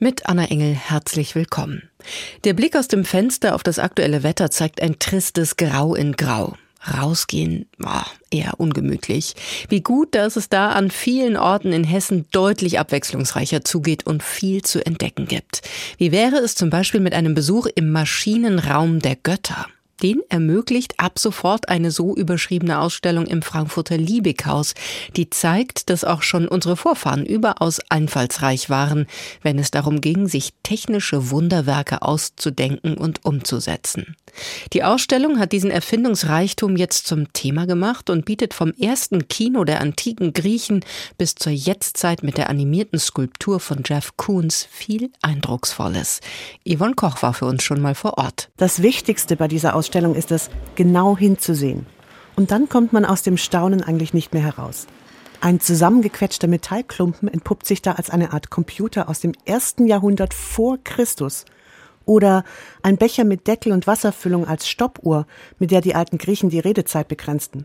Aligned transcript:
Mit 0.00 0.26
Anna 0.26 0.44
Engel 0.44 0.74
herzlich 0.74 1.34
willkommen. 1.34 1.82
Der 2.44 2.54
Blick 2.54 2.76
aus 2.76 2.86
dem 2.86 3.04
Fenster 3.04 3.56
auf 3.56 3.64
das 3.64 3.80
aktuelle 3.80 4.22
Wetter 4.22 4.48
zeigt 4.48 4.80
ein 4.80 5.00
tristes 5.00 5.56
Grau 5.56 5.96
in 5.96 6.12
Grau. 6.12 6.54
Rausgehen, 6.86 7.66
oh, 7.84 8.06
eher 8.30 8.60
ungemütlich. 8.60 9.34
Wie 9.68 9.80
gut, 9.80 10.14
dass 10.14 10.36
es 10.36 10.48
da 10.48 10.70
an 10.70 10.92
vielen 10.92 11.36
Orten 11.36 11.72
in 11.72 11.82
Hessen 11.82 12.26
deutlich 12.30 12.78
abwechslungsreicher 12.78 13.64
zugeht 13.64 14.06
und 14.06 14.22
viel 14.22 14.62
zu 14.62 14.86
entdecken 14.86 15.26
gibt. 15.26 15.62
Wie 15.96 16.12
wäre 16.12 16.36
es 16.36 16.54
zum 16.54 16.70
Beispiel 16.70 17.00
mit 17.00 17.12
einem 17.12 17.34
Besuch 17.34 17.66
im 17.74 17.90
Maschinenraum 17.90 19.00
der 19.00 19.16
Götter? 19.16 19.66
Den 20.02 20.20
ermöglicht 20.28 20.94
ab 20.98 21.18
sofort 21.18 21.68
eine 21.68 21.90
so 21.90 22.14
überschriebene 22.14 22.78
Ausstellung 22.78 23.26
im 23.26 23.42
Frankfurter 23.42 23.96
Liebighaus, 23.96 24.74
die 25.16 25.28
zeigt, 25.28 25.90
dass 25.90 26.04
auch 26.04 26.22
schon 26.22 26.46
unsere 26.46 26.76
Vorfahren 26.76 27.26
überaus 27.26 27.80
einfallsreich 27.88 28.70
waren, 28.70 29.06
wenn 29.42 29.58
es 29.58 29.72
darum 29.72 30.00
ging, 30.00 30.28
sich 30.28 30.52
technische 30.62 31.30
Wunderwerke 31.30 32.02
auszudenken 32.02 32.96
und 32.96 33.24
umzusetzen. 33.24 34.14
Die 34.72 34.84
Ausstellung 34.84 35.40
hat 35.40 35.50
diesen 35.50 35.70
Erfindungsreichtum 35.70 36.76
jetzt 36.76 37.06
zum 37.08 37.32
Thema 37.32 37.66
gemacht 37.66 38.08
und 38.08 38.24
bietet 38.24 38.54
vom 38.54 38.72
ersten 38.74 39.26
Kino 39.26 39.64
der 39.64 39.80
antiken 39.80 40.32
Griechen 40.32 40.84
bis 41.16 41.34
zur 41.34 41.50
Jetztzeit 41.50 42.22
mit 42.22 42.38
der 42.38 42.50
animierten 42.50 43.00
Skulptur 43.00 43.58
von 43.58 43.82
Jeff 43.84 44.16
Koons 44.16 44.68
viel 44.70 45.10
Eindrucksvolles. 45.22 46.20
Yvonne 46.68 46.94
Koch 46.94 47.22
war 47.22 47.34
für 47.34 47.46
uns 47.46 47.64
schon 47.64 47.80
mal 47.80 47.96
vor 47.96 48.18
Ort. 48.18 48.50
Das 48.58 48.82
Wichtigste 48.82 49.34
bei 49.34 49.48
dieser 49.48 49.74
Ausstellung 49.74 49.87
Ausstellung 49.88 50.14
ist 50.14 50.32
es, 50.32 50.50
genau 50.74 51.16
hinzusehen. 51.16 51.86
Und 52.36 52.50
dann 52.50 52.68
kommt 52.68 52.92
man 52.92 53.06
aus 53.06 53.22
dem 53.22 53.38
Staunen 53.38 53.82
eigentlich 53.82 54.12
nicht 54.12 54.34
mehr 54.34 54.42
heraus. 54.42 54.86
Ein 55.40 55.60
zusammengequetschter 55.60 56.46
Metallklumpen 56.46 57.26
entpuppt 57.26 57.64
sich 57.64 57.80
da 57.80 57.92
als 57.92 58.10
eine 58.10 58.34
Art 58.34 58.50
Computer 58.50 59.08
aus 59.08 59.20
dem 59.20 59.32
ersten 59.46 59.86
Jahrhundert 59.86 60.34
vor 60.34 60.76
Christus. 60.84 61.46
Oder 62.04 62.44
ein 62.82 62.98
Becher 62.98 63.24
mit 63.24 63.46
Deckel 63.46 63.72
und 63.72 63.86
Wasserfüllung 63.86 64.46
als 64.46 64.68
Stoppuhr, 64.68 65.26
mit 65.58 65.70
der 65.70 65.80
die 65.80 65.94
alten 65.94 66.18
Griechen 66.18 66.50
die 66.50 66.60
Redezeit 66.60 67.08
begrenzten. 67.08 67.64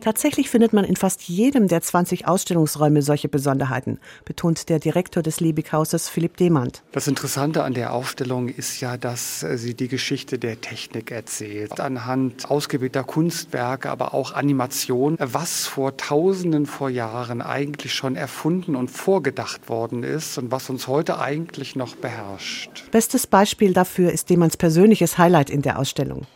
Tatsächlich 0.00 0.50
findet 0.50 0.72
man 0.72 0.84
in 0.84 0.96
fast 0.96 1.22
jedem 1.22 1.68
der 1.68 1.80
20 1.80 2.28
Ausstellungsräume 2.28 3.02
solche 3.02 3.28
Besonderheiten, 3.28 3.98
betont 4.24 4.68
der 4.68 4.78
Direktor 4.78 5.22
des 5.22 5.40
Liebighauses 5.40 6.08
Philipp 6.08 6.36
Demand. 6.36 6.82
Das 6.92 7.08
Interessante 7.08 7.64
an 7.64 7.74
der 7.74 7.92
Aufstellung 7.92 8.48
ist 8.48 8.80
ja, 8.80 8.96
dass 8.96 9.42
äh, 9.42 9.58
sie 9.58 9.74
die 9.74 9.88
Geschichte 9.88 10.38
der 10.38 10.60
Technik 10.60 11.10
erzählt. 11.10 11.80
Anhand 11.80 12.50
ausgewählter 12.50 13.04
Kunstwerke, 13.04 13.90
aber 13.90 14.14
auch 14.14 14.32
Animation, 14.32 15.16
was 15.18 15.66
vor 15.66 15.96
Tausenden 15.96 16.66
vor 16.66 16.90
Jahren 16.90 17.42
eigentlich 17.42 17.94
schon 17.94 18.16
erfunden 18.16 18.76
und 18.76 18.90
vorgedacht 18.90 19.68
worden 19.68 20.02
ist 20.02 20.38
und 20.38 20.50
was 20.50 20.70
uns 20.70 20.86
heute 20.86 21.18
eigentlich 21.18 21.76
noch 21.76 21.96
beherrscht. 21.96 22.90
Bestes 22.90 23.26
Beispiel 23.26 23.72
dafür 23.72 24.12
ist 24.12 24.30
Demands 24.30 24.56
persönliches 24.56 25.18
Highlight 25.18 25.50
in 25.50 25.62
der 25.62 25.78
Ausstellung. 25.78 26.26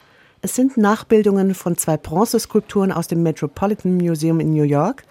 Es 0.42 0.54
sind 0.54 0.78
Nachbildungen 0.78 1.54
von 1.54 1.76
zwei 1.76 1.98
Bronzeskulpturen 1.98 2.92
aus 2.92 3.08
dem 3.08 3.22
Metropolitan 3.22 3.98
Museum 3.98 4.40
in 4.40 4.54
New 4.54 4.62
York 4.62 5.02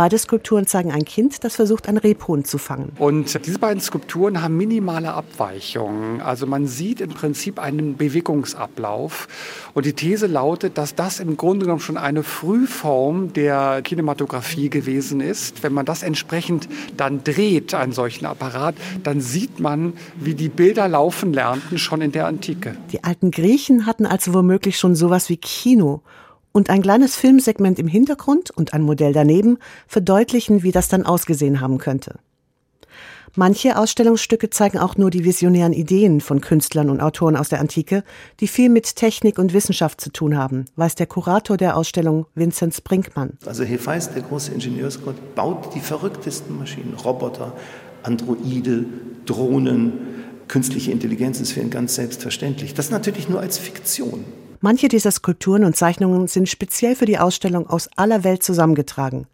Beide 0.00 0.16
Skulpturen 0.16 0.66
zeigen 0.66 0.90
ein 0.90 1.04
Kind, 1.04 1.44
das 1.44 1.56
versucht, 1.56 1.86
ein 1.86 1.98
Rebhuhn 1.98 2.42
zu 2.46 2.56
fangen. 2.56 2.92
Und 2.98 3.44
diese 3.44 3.58
beiden 3.58 3.82
Skulpturen 3.82 4.40
haben 4.40 4.56
minimale 4.56 5.12
Abweichungen. 5.12 6.22
Also 6.22 6.46
man 6.46 6.66
sieht 6.66 7.02
im 7.02 7.10
Prinzip 7.10 7.58
einen 7.58 7.98
Bewegungsablauf. 7.98 9.28
Und 9.74 9.84
die 9.84 9.92
These 9.92 10.26
lautet, 10.26 10.78
dass 10.78 10.94
das 10.94 11.20
im 11.20 11.36
Grunde 11.36 11.66
genommen 11.66 11.82
schon 11.82 11.98
eine 11.98 12.22
Frühform 12.22 13.34
der 13.34 13.82
Kinematografie 13.82 14.70
gewesen 14.70 15.20
ist. 15.20 15.62
Wenn 15.62 15.74
man 15.74 15.84
das 15.84 16.02
entsprechend 16.02 16.66
dann 16.96 17.22
dreht, 17.22 17.74
einen 17.74 17.92
solchen 17.92 18.24
Apparat, 18.24 18.76
dann 19.02 19.20
sieht 19.20 19.60
man, 19.60 19.92
wie 20.16 20.32
die 20.32 20.48
Bilder 20.48 20.88
laufen 20.88 21.34
lernten 21.34 21.76
schon 21.76 22.00
in 22.00 22.12
der 22.12 22.26
Antike. 22.26 22.74
Die 22.90 23.04
alten 23.04 23.30
Griechen 23.30 23.84
hatten 23.84 24.06
also 24.06 24.32
womöglich 24.32 24.78
schon 24.78 24.94
sowas 24.94 25.28
wie 25.28 25.36
Kino 25.36 26.00
und 26.52 26.70
ein 26.70 26.82
kleines 26.82 27.16
Filmsegment 27.16 27.78
im 27.78 27.88
Hintergrund 27.88 28.50
und 28.50 28.74
ein 28.74 28.82
Modell 28.82 29.12
daneben 29.12 29.58
verdeutlichen, 29.86 30.62
wie 30.62 30.72
das 30.72 30.88
dann 30.88 31.06
ausgesehen 31.06 31.60
haben 31.60 31.78
könnte. 31.78 32.18
Manche 33.36 33.78
Ausstellungsstücke 33.78 34.50
zeigen 34.50 34.78
auch 34.78 34.96
nur 34.96 35.10
die 35.10 35.24
visionären 35.24 35.72
Ideen 35.72 36.20
von 36.20 36.40
Künstlern 36.40 36.90
und 36.90 37.00
Autoren 37.00 37.36
aus 37.36 37.48
der 37.48 37.60
Antike, 37.60 38.02
die 38.40 38.48
viel 38.48 38.68
mit 38.68 38.96
Technik 38.96 39.38
und 39.38 39.52
Wissenschaft 39.52 40.00
zu 40.00 40.10
tun 40.10 40.36
haben, 40.36 40.64
weiß 40.74 40.96
der 40.96 41.06
Kurator 41.06 41.56
der 41.56 41.76
Ausstellung 41.76 42.26
Vincent 42.34 42.82
Brinkmann. 42.82 43.38
Also 43.46 43.62
Hephaist, 43.62 44.16
der 44.16 44.22
große 44.22 44.52
Ingenieursgott, 44.52 45.36
baut 45.36 45.76
die 45.76 45.80
verrücktesten 45.80 46.58
Maschinen, 46.58 46.94
Roboter, 46.94 47.52
Androide, 48.02 48.84
Drohnen, 49.26 49.92
künstliche 50.48 50.90
Intelligenz 50.90 51.40
ist 51.40 51.52
für 51.52 51.60
ihn 51.60 51.70
ganz 51.70 51.94
selbstverständlich. 51.94 52.74
Das 52.74 52.90
natürlich 52.90 53.28
nur 53.28 53.38
als 53.38 53.58
Fiktion. 53.58 54.24
Manche 54.62 54.88
dieser 54.88 55.10
Skulpturen 55.10 55.64
und 55.64 55.74
Zeichnungen 55.74 56.28
sind 56.28 56.46
speziell 56.46 56.94
für 56.94 57.06
die 57.06 57.18
Ausstellung 57.18 57.66
aus 57.66 57.88
aller 57.96 58.24
Welt 58.24 58.42
zusammengetragen. 58.42 59.26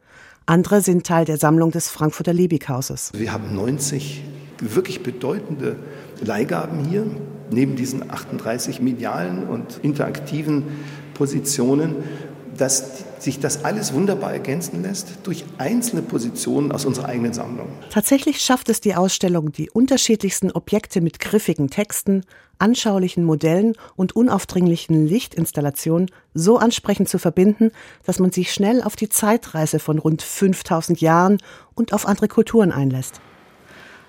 Andere 0.47 0.81
sind 0.82 1.04
Teil 1.04 1.25
der 1.25 1.37
Sammlung 1.37 1.72
des 1.72 1.88
Frankfurter 1.88 2.32
Liebighauses. 2.32 3.10
Wir 3.12 3.32
haben 3.32 3.53
90 3.53 4.22
wirklich 4.60 5.03
bedeutende 5.03 5.75
Leihgaben 6.20 6.84
hier, 6.84 7.06
neben 7.50 7.75
diesen 7.75 8.09
38 8.09 8.81
medialen 8.81 9.48
und 9.48 9.81
interaktiven 9.82 10.62
Positionen 11.14 11.97
dass 12.56 13.05
sich 13.19 13.41
das 13.41 13.65
alles 13.65 13.93
wunderbar 13.93 14.33
ergänzen 14.33 14.83
lässt 14.83 15.09
durch 15.25 15.44
einzelne 15.59 16.03
Positionen 16.03 16.72
aus 16.72 16.84
unserer 16.84 17.06
eigenen 17.06 17.33
Sammlung. 17.33 17.69
Tatsächlich 17.91 18.41
schafft 18.41 18.69
es 18.69 18.81
die 18.81 18.94
Ausstellung, 18.94 19.53
die 19.53 19.71
unterschiedlichsten 19.71 20.50
Objekte 20.50 21.00
mit 21.00 21.21
griffigen 21.21 21.71
Texten, 21.71 22.25
anschaulichen 22.59 23.25
Modellen 23.25 23.75
und 23.97 24.17
unaufdringlichen 24.17 25.06
Lichtinstallationen 25.06 26.11
so 26.34 26.59
ansprechend 26.59 27.09
zu 27.09 27.19
verbinden, 27.19 27.71
dass 28.05 28.19
man 28.19 28.33
sich 28.33 28.53
schnell 28.53 28.83
auf 28.83 28.97
die 28.97 29.09
Zeitreise 29.09 29.78
von 29.78 29.99
rund 29.99 30.23
5000 30.23 31.00
Jahren 31.00 31.38
und 31.75 31.93
auf 31.93 32.06
andere 32.06 32.28
Kulturen 32.28 32.73
einlässt. 32.73 33.21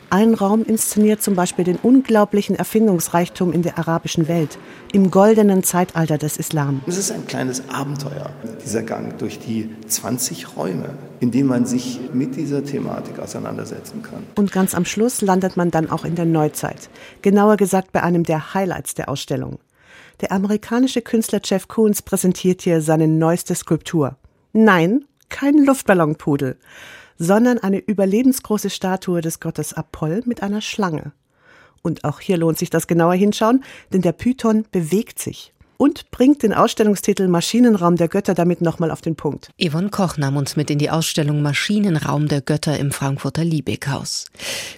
Ein 0.10 0.36
Raum 0.36 0.64
inszeniert 0.64 1.22
zum 1.22 1.36
Beispiel 1.36 1.66
den 1.66 1.76
unglaublichen 1.76 2.56
Erfindungsreichtum 2.56 3.52
in 3.52 3.62
der 3.62 3.78
arabischen 3.78 4.30
Welt, 4.30 4.58
im 4.94 5.12
goldenen 5.12 5.64
Zeitalter 5.64 6.18
des 6.18 6.38
Islam. 6.38 6.80
Es 6.88 6.98
ist 6.98 7.12
ein 7.12 7.28
kleines 7.28 7.68
Abenteuer, 7.68 8.30
dieser 8.64 8.84
Gang 8.84 9.18
durch 9.18 9.38
die 9.38 9.70
20 9.86 10.56
Räume, 10.56 10.92
in 11.20 11.32
denen 11.32 11.50
man 11.50 11.66
sich 11.66 12.00
mit 12.14 12.38
dieser 12.38 12.64
Thematik 12.64 13.20
auseinandersetzen 13.20 14.02
kann. 14.02 14.24
Und 14.36 14.54
ganz 14.54 14.74
am 14.76 14.86
Schluss 14.86 15.22
landet 15.22 15.58
man 15.58 15.72
dann 15.72 15.90
auch 15.90 16.06
in 16.06 16.16
der 16.16 16.26
Neuzeit, 16.26 16.90
genauer 17.22 17.58
gesagt 17.58 17.92
bei 17.92 18.02
einem 18.02 18.24
der 18.24 18.54
Highlights 18.54 18.94
der 18.94 19.10
Ausstellung. 19.10 19.60
Der 20.22 20.32
amerikanische 20.32 21.02
Künstler 21.02 21.42
Jeff 21.44 21.68
Koons 21.68 22.02
präsentiert 22.02 22.62
hier 22.62 22.82
seine 22.82 23.10
neueste 23.10 23.56
Skulptur. 23.56 24.16
Nein, 24.54 25.04
kein 25.28 25.66
Luftballonpudel 25.66 26.58
sondern 27.18 27.58
eine 27.60 27.80
überlebensgroße 27.80 28.70
Statue 28.70 29.22
des 29.22 29.40
Gottes 29.40 29.74
Apoll 29.74 30.22
mit 30.26 30.44
einer 30.44 30.62
Schlange. 30.62 31.14
Und 31.82 32.04
auch 32.04 32.20
hier 32.20 32.38
lohnt 32.38 32.58
sich 32.58 32.70
das 32.70 32.88
genauer 32.88 33.14
hinschauen, 33.14 33.64
denn 33.94 34.02
der 34.02 34.12
Python 34.12 34.66
bewegt 34.72 35.20
sich 35.20 35.54
und 35.78 36.12
bringt 36.12 36.44
den 36.44 36.54
Ausstellungstitel 36.54 37.28
Maschinenraum 37.28 37.96
der 37.96 38.08
Götter 38.08 38.34
damit 38.34 38.62
nochmal 38.62 38.92
auf 38.92 39.02
den 39.02 39.16
Punkt. 39.16 39.50
Yvonne 39.62 39.90
Koch 39.90 40.18
nahm 40.18 40.38
uns 40.38 40.56
mit 40.56 40.70
in 40.70 40.80
die 40.80 40.90
Ausstellung 40.90 41.42
Maschinenraum 41.42 42.28
der 42.28 42.42
Götter 42.42 42.78
im 42.78 42.92
Frankfurter 42.92 43.44
Liebighaus. 43.44 44.26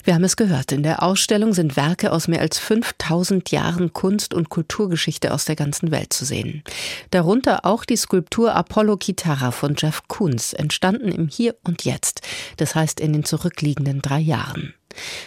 Wir 0.04 0.14
haben 0.14 0.24
es 0.24 0.36
gehört, 0.36 0.72
in 0.72 0.82
der 0.82 1.02
Ausstellung 1.02 1.52
sind 1.52 1.76
Werke 1.76 2.12
aus 2.12 2.28
mehr 2.28 2.40
als 2.40 2.58
5000 2.58 3.50
Jahren 3.50 3.92
Kunst- 3.92 4.34
und 4.34 4.48
Kulturgeschichte 4.48 5.32
aus 5.32 5.44
der 5.44 5.56
ganzen 5.56 5.90
Welt 5.90 6.12
zu 6.12 6.24
sehen. 6.24 6.62
Darunter 7.10 7.64
auch 7.64 7.84
die 7.84 7.96
Skulptur 7.96 8.54
Apollo 8.54 8.98
Kitara 8.98 9.50
von 9.50 9.74
Jeff 9.76 10.02
Koons, 10.08 10.52
entstanden 10.52 11.12
im 11.12 11.28
Hier 11.28 11.56
und 11.64 11.84
Jetzt, 11.84 12.22
das 12.56 12.74
heißt 12.74 13.00
in 13.00 13.12
den 13.12 13.24
zurückliegenden 13.24 14.02
drei 14.02 14.20
Jahren. 14.20 14.74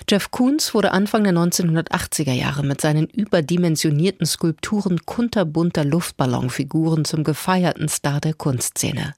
Jeff 0.10 0.32
Koons 0.32 0.74
wurde 0.74 0.92
Anfang 0.92 1.24
der 1.24 1.34
1980er 1.34 2.34
Jahre 2.34 2.64
mit 2.64 2.82
seinen 2.82 3.08
überdimensionierten 3.08 4.26
Skulpturen 4.26 5.06
kunterbunter 5.06 5.86
Luftballonfiguren 5.86 7.06
zum 7.06 7.24
gefeierten 7.24 7.88
Star 7.88 8.20
der 8.20 8.34
Kunstszene. 8.34 9.14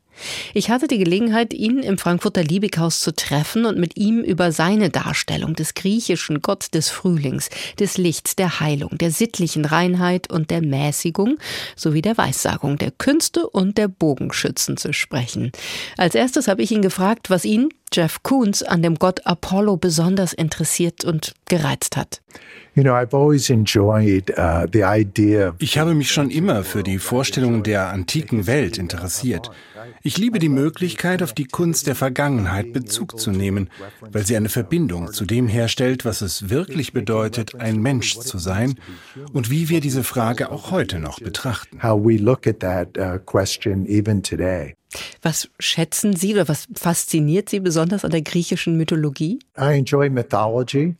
Ich 0.53 0.69
hatte 0.69 0.87
die 0.87 0.97
Gelegenheit, 0.97 1.53
ihn 1.53 1.79
im 1.79 1.97
Frankfurter 1.97 2.43
Liebighaus 2.43 3.01
zu 3.01 3.13
treffen 3.13 3.65
und 3.65 3.77
mit 3.77 3.97
ihm 3.97 4.21
über 4.21 4.51
seine 4.51 4.89
Darstellung 4.89 5.55
des 5.55 5.73
griechischen 5.73 6.41
Gott 6.41 6.73
des 6.73 6.89
Frühlings, 6.89 7.49
des 7.79 7.97
Lichts, 7.97 8.35
der 8.35 8.59
Heilung, 8.59 8.97
der 8.97 9.11
sittlichen 9.11 9.65
Reinheit 9.65 10.31
und 10.31 10.51
der 10.51 10.61
Mäßigung 10.61 11.37
sowie 11.75 12.01
der 12.01 12.17
Weissagung 12.17 12.77
der 12.77 12.91
Künste 12.91 13.47
und 13.49 13.77
der 13.77 13.87
Bogenschützen 13.87 14.77
zu 14.77 14.93
sprechen. 14.93 15.51
Als 15.97 16.15
erstes 16.15 16.47
habe 16.47 16.61
ich 16.61 16.71
ihn 16.71 16.81
gefragt, 16.81 17.29
was 17.29 17.45
ihn, 17.45 17.69
Jeff 17.95 18.23
Koons 18.23 18.61
an 18.61 18.81
dem 18.81 18.95
Gott 18.95 19.25
Apollo 19.25 19.77
besonders 19.77 20.33
interessiert 20.33 21.05
und 21.05 21.33
gereizt 21.47 21.95
hat. 21.95 22.21
Uh, 22.75 22.81
ich 25.59 25.77
habe 25.77 25.93
mich 25.93 26.11
schon 26.11 26.29
immer 26.29 26.65
für 26.65 26.83
die 26.83 26.99
Vorstellungen 26.99 27.63
der 27.63 27.87
antiken 27.87 28.47
Welt 28.47 28.77
interessiert. 28.77 29.49
Ich 30.01 30.17
liebe 30.17 30.39
die 30.39 30.49
Möglichkeit, 30.49 31.23
auf 31.23 31.31
die 31.31 31.45
Kunst 31.45 31.87
der 31.87 31.95
Vergangenheit 31.95 32.73
Bezug 32.73 33.17
zu 33.17 33.31
nehmen, 33.31 33.69
weil 34.01 34.25
sie 34.25 34.35
eine 34.35 34.49
Verbindung 34.49 35.13
zu 35.13 35.23
dem 35.25 35.47
herstellt, 35.47 36.03
was 36.03 36.21
es 36.21 36.49
wirklich 36.49 36.91
bedeutet, 36.91 37.55
ein 37.55 37.81
Mensch 37.81 38.19
zu 38.19 38.37
sein 38.37 38.75
und 39.31 39.49
wie 39.49 39.69
wir 39.69 39.79
diese 39.79 40.03
Frage 40.03 40.51
auch 40.51 40.71
heute 40.71 40.99
noch 40.99 41.19
betrachten. 41.21 41.79
Was 45.21 45.49
schätzen 45.59 46.15
Sie 46.15 46.33
oder 46.33 46.47
was 46.47 46.67
fasziniert 46.73 47.49
Sie 47.49 47.59
besonders 47.59 48.05
an 48.05 48.11
der 48.11 48.21
griechischen 48.21 48.77
Mythologie? 48.77 49.39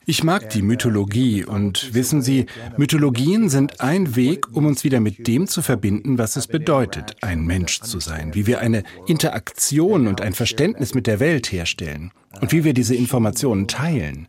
Ich 0.06 0.24
mag 0.24 0.50
die 0.50 0.62
Mythologie 0.62 1.46
und 1.46 1.94
wissen 1.94 2.22
Sie, 2.22 2.46
Mythologien 2.78 3.50
sind 3.50 3.82
ein 3.82 4.16
Weg, 4.16 4.56
um 4.56 4.66
uns 4.66 4.84
wieder 4.84 5.00
mit 5.00 5.28
dem 5.28 5.48
zu 5.48 5.62
verbinden, 5.62 6.18
was 6.18 6.36
es 6.36 6.48
bedeutet, 6.48 7.16
ein 7.22 7.46
Mensch 7.46 7.82
zu 7.82 8.00
sein, 8.00 8.34
wie 8.34 8.48
wir 8.48 8.60
eine 8.60 8.84
Interaktion 9.08 10.08
und 10.08 10.22
ein 10.22 10.34
Verständnis 10.34 10.94
mit 10.94 11.08
der 11.08 11.20
Welt 11.20 11.52
herstellen 11.52 12.12
und 12.42 12.52
wie 12.52 12.64
wir 12.64 12.74
diese 12.74 12.96
Informationen 12.96 13.68
teilen. 13.68 14.28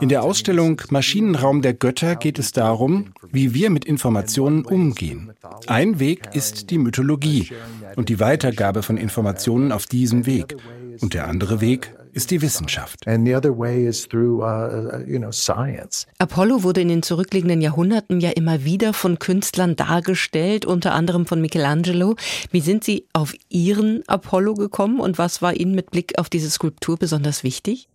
In 0.00 0.08
der 0.08 0.22
Ausstellung 0.22 0.80
Maschinenraum 0.90 1.62
der 1.62 1.74
Götter 1.74 2.16
geht 2.16 2.38
es 2.38 2.52
darum, 2.52 3.12
wie 3.30 3.54
wir 3.54 3.70
mit 3.70 3.84
Informationen 3.84 4.64
umgehen. 4.64 5.32
Ein 5.66 5.98
Weg 5.98 6.34
ist 6.34 6.70
die 6.70 6.78
Mythologie 6.78 7.50
und 7.96 8.08
die 8.08 8.20
Weitergabe 8.20 8.82
von 8.82 8.96
Informationen 8.96 9.72
auf 9.72 9.86
diesem 9.86 10.26
Weg. 10.26 10.54
Und 11.00 11.14
der 11.14 11.26
andere 11.26 11.60
Weg 11.60 11.94
ist 12.16 12.30
die 12.30 12.40
Wissenschaft. 12.40 13.06
Uh, 13.06 13.12
Apollo 16.18 16.62
wurde 16.62 16.80
in 16.80 16.88
den 16.88 17.02
zurückliegenden 17.02 17.60
Jahrhunderten 17.60 18.20
ja 18.20 18.30
immer 18.30 18.64
wieder 18.64 18.94
von 18.94 19.18
Künstlern 19.18 19.76
dargestellt, 19.76 20.64
unter 20.64 20.94
anderem 20.94 21.26
von 21.26 21.42
Michelangelo. 21.42 22.16
Wie 22.50 22.60
sind 22.60 22.84
Sie 22.84 23.06
auf 23.12 23.34
Ihren 23.50 24.02
Apollo 24.06 24.54
gekommen 24.54 24.98
und 24.98 25.18
was 25.18 25.42
war 25.42 25.54
Ihnen 25.54 25.74
mit 25.74 25.90
Blick 25.90 26.18
auf 26.18 26.30
diese 26.30 26.48
Skulptur 26.48 26.96
besonders 26.96 27.44
wichtig? 27.44 27.86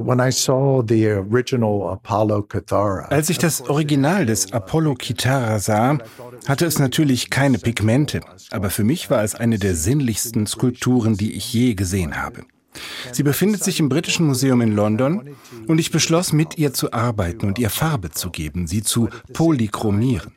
Als 3.09 3.29
ich 3.31 3.37
das 3.39 3.69
Original 3.69 4.25
des 4.27 4.53
Apollo 4.53 4.95
Kitara 4.95 5.57
sah, 5.57 5.97
hatte 6.47 6.67
es 6.67 6.77
natürlich 6.77 7.31
keine 7.31 7.57
Pigmente, 7.57 8.21
aber 8.51 8.69
für 8.69 8.83
mich 8.83 9.09
war 9.09 9.23
es 9.23 9.33
eine 9.33 9.57
der 9.57 9.73
sinnlichsten 9.73 10.45
Skulpturen, 10.45 11.17
die 11.17 11.33
ich 11.33 11.51
je 11.51 11.73
gesehen 11.73 12.21
habe. 12.21 12.43
Sie 13.11 13.23
befindet 13.23 13.63
sich 13.63 13.79
im 13.79 13.89
Britischen 13.89 14.25
Museum 14.27 14.61
in 14.61 14.75
London 14.75 15.35
und 15.67 15.79
ich 15.79 15.91
beschloss, 15.91 16.33
mit 16.33 16.57
ihr 16.57 16.73
zu 16.73 16.93
arbeiten 16.93 17.47
und 17.47 17.59
ihr 17.59 17.69
Farbe 17.69 18.11
zu 18.11 18.29
geben, 18.29 18.67
sie 18.67 18.83
zu 18.83 19.09
polychromieren. 19.33 20.33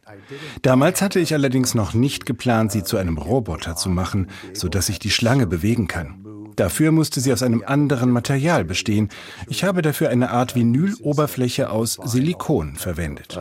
Damals 0.63 1.03
hatte 1.03 1.21
ich 1.21 1.35
allerdings 1.35 1.75
noch 1.75 1.95
nicht 1.95 2.27
geplant, 2.27 2.73
sie 2.73 2.83
zu 2.83 2.97
einem 2.97 3.19
Roboter 3.19 3.77
zu 3.77 3.89
machen, 3.89 4.29
so 4.53 4.69
dass 4.69 4.89
ich 4.89 4.99
die 4.99 5.11
Schlange 5.11 5.47
bewegen 5.47 5.89
kann. 5.89 6.25
Dafür 6.57 6.93
musste 6.93 7.21
sie 7.21 7.33
aus 7.33 7.43
einem 7.43 7.65
anderen 7.67 8.11
Material 8.11 8.65
bestehen. 8.65 9.09
Ich 9.49 9.65
habe 9.65 9.83
dafür 9.83 10.11
eine 10.11 10.31
Art 10.31 10.55
Vinyloberfläche 10.55 11.71
aus 11.71 11.99
Silikon 12.05 12.77
verwendet. 12.77 13.37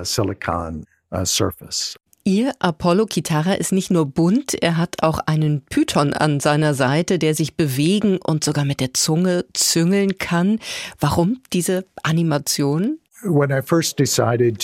Ihr 2.26 2.54
Apollo 2.60 3.08
Kitara 3.08 3.56
ist 3.56 3.74
nicht 3.74 3.92
nur 3.92 4.06
bunt, 4.06 4.54
er 4.54 4.78
hat 4.78 5.04
auch 5.04 5.20
einen 5.20 5.62
Python 5.66 6.14
an 6.14 6.40
seiner 6.40 6.74
Seite, 6.74 7.20
der 7.20 7.36
sich 7.36 7.58
bewegen 7.58 8.18
und 8.18 8.46
sogar 8.46 8.64
mit 8.64 8.80
der 8.80 8.94
Zunge 8.94 9.44
züngeln 9.52 10.18
kann. 10.18 10.60
Warum 11.02 11.42
diese 11.52 11.86
Animation? 12.02 12.98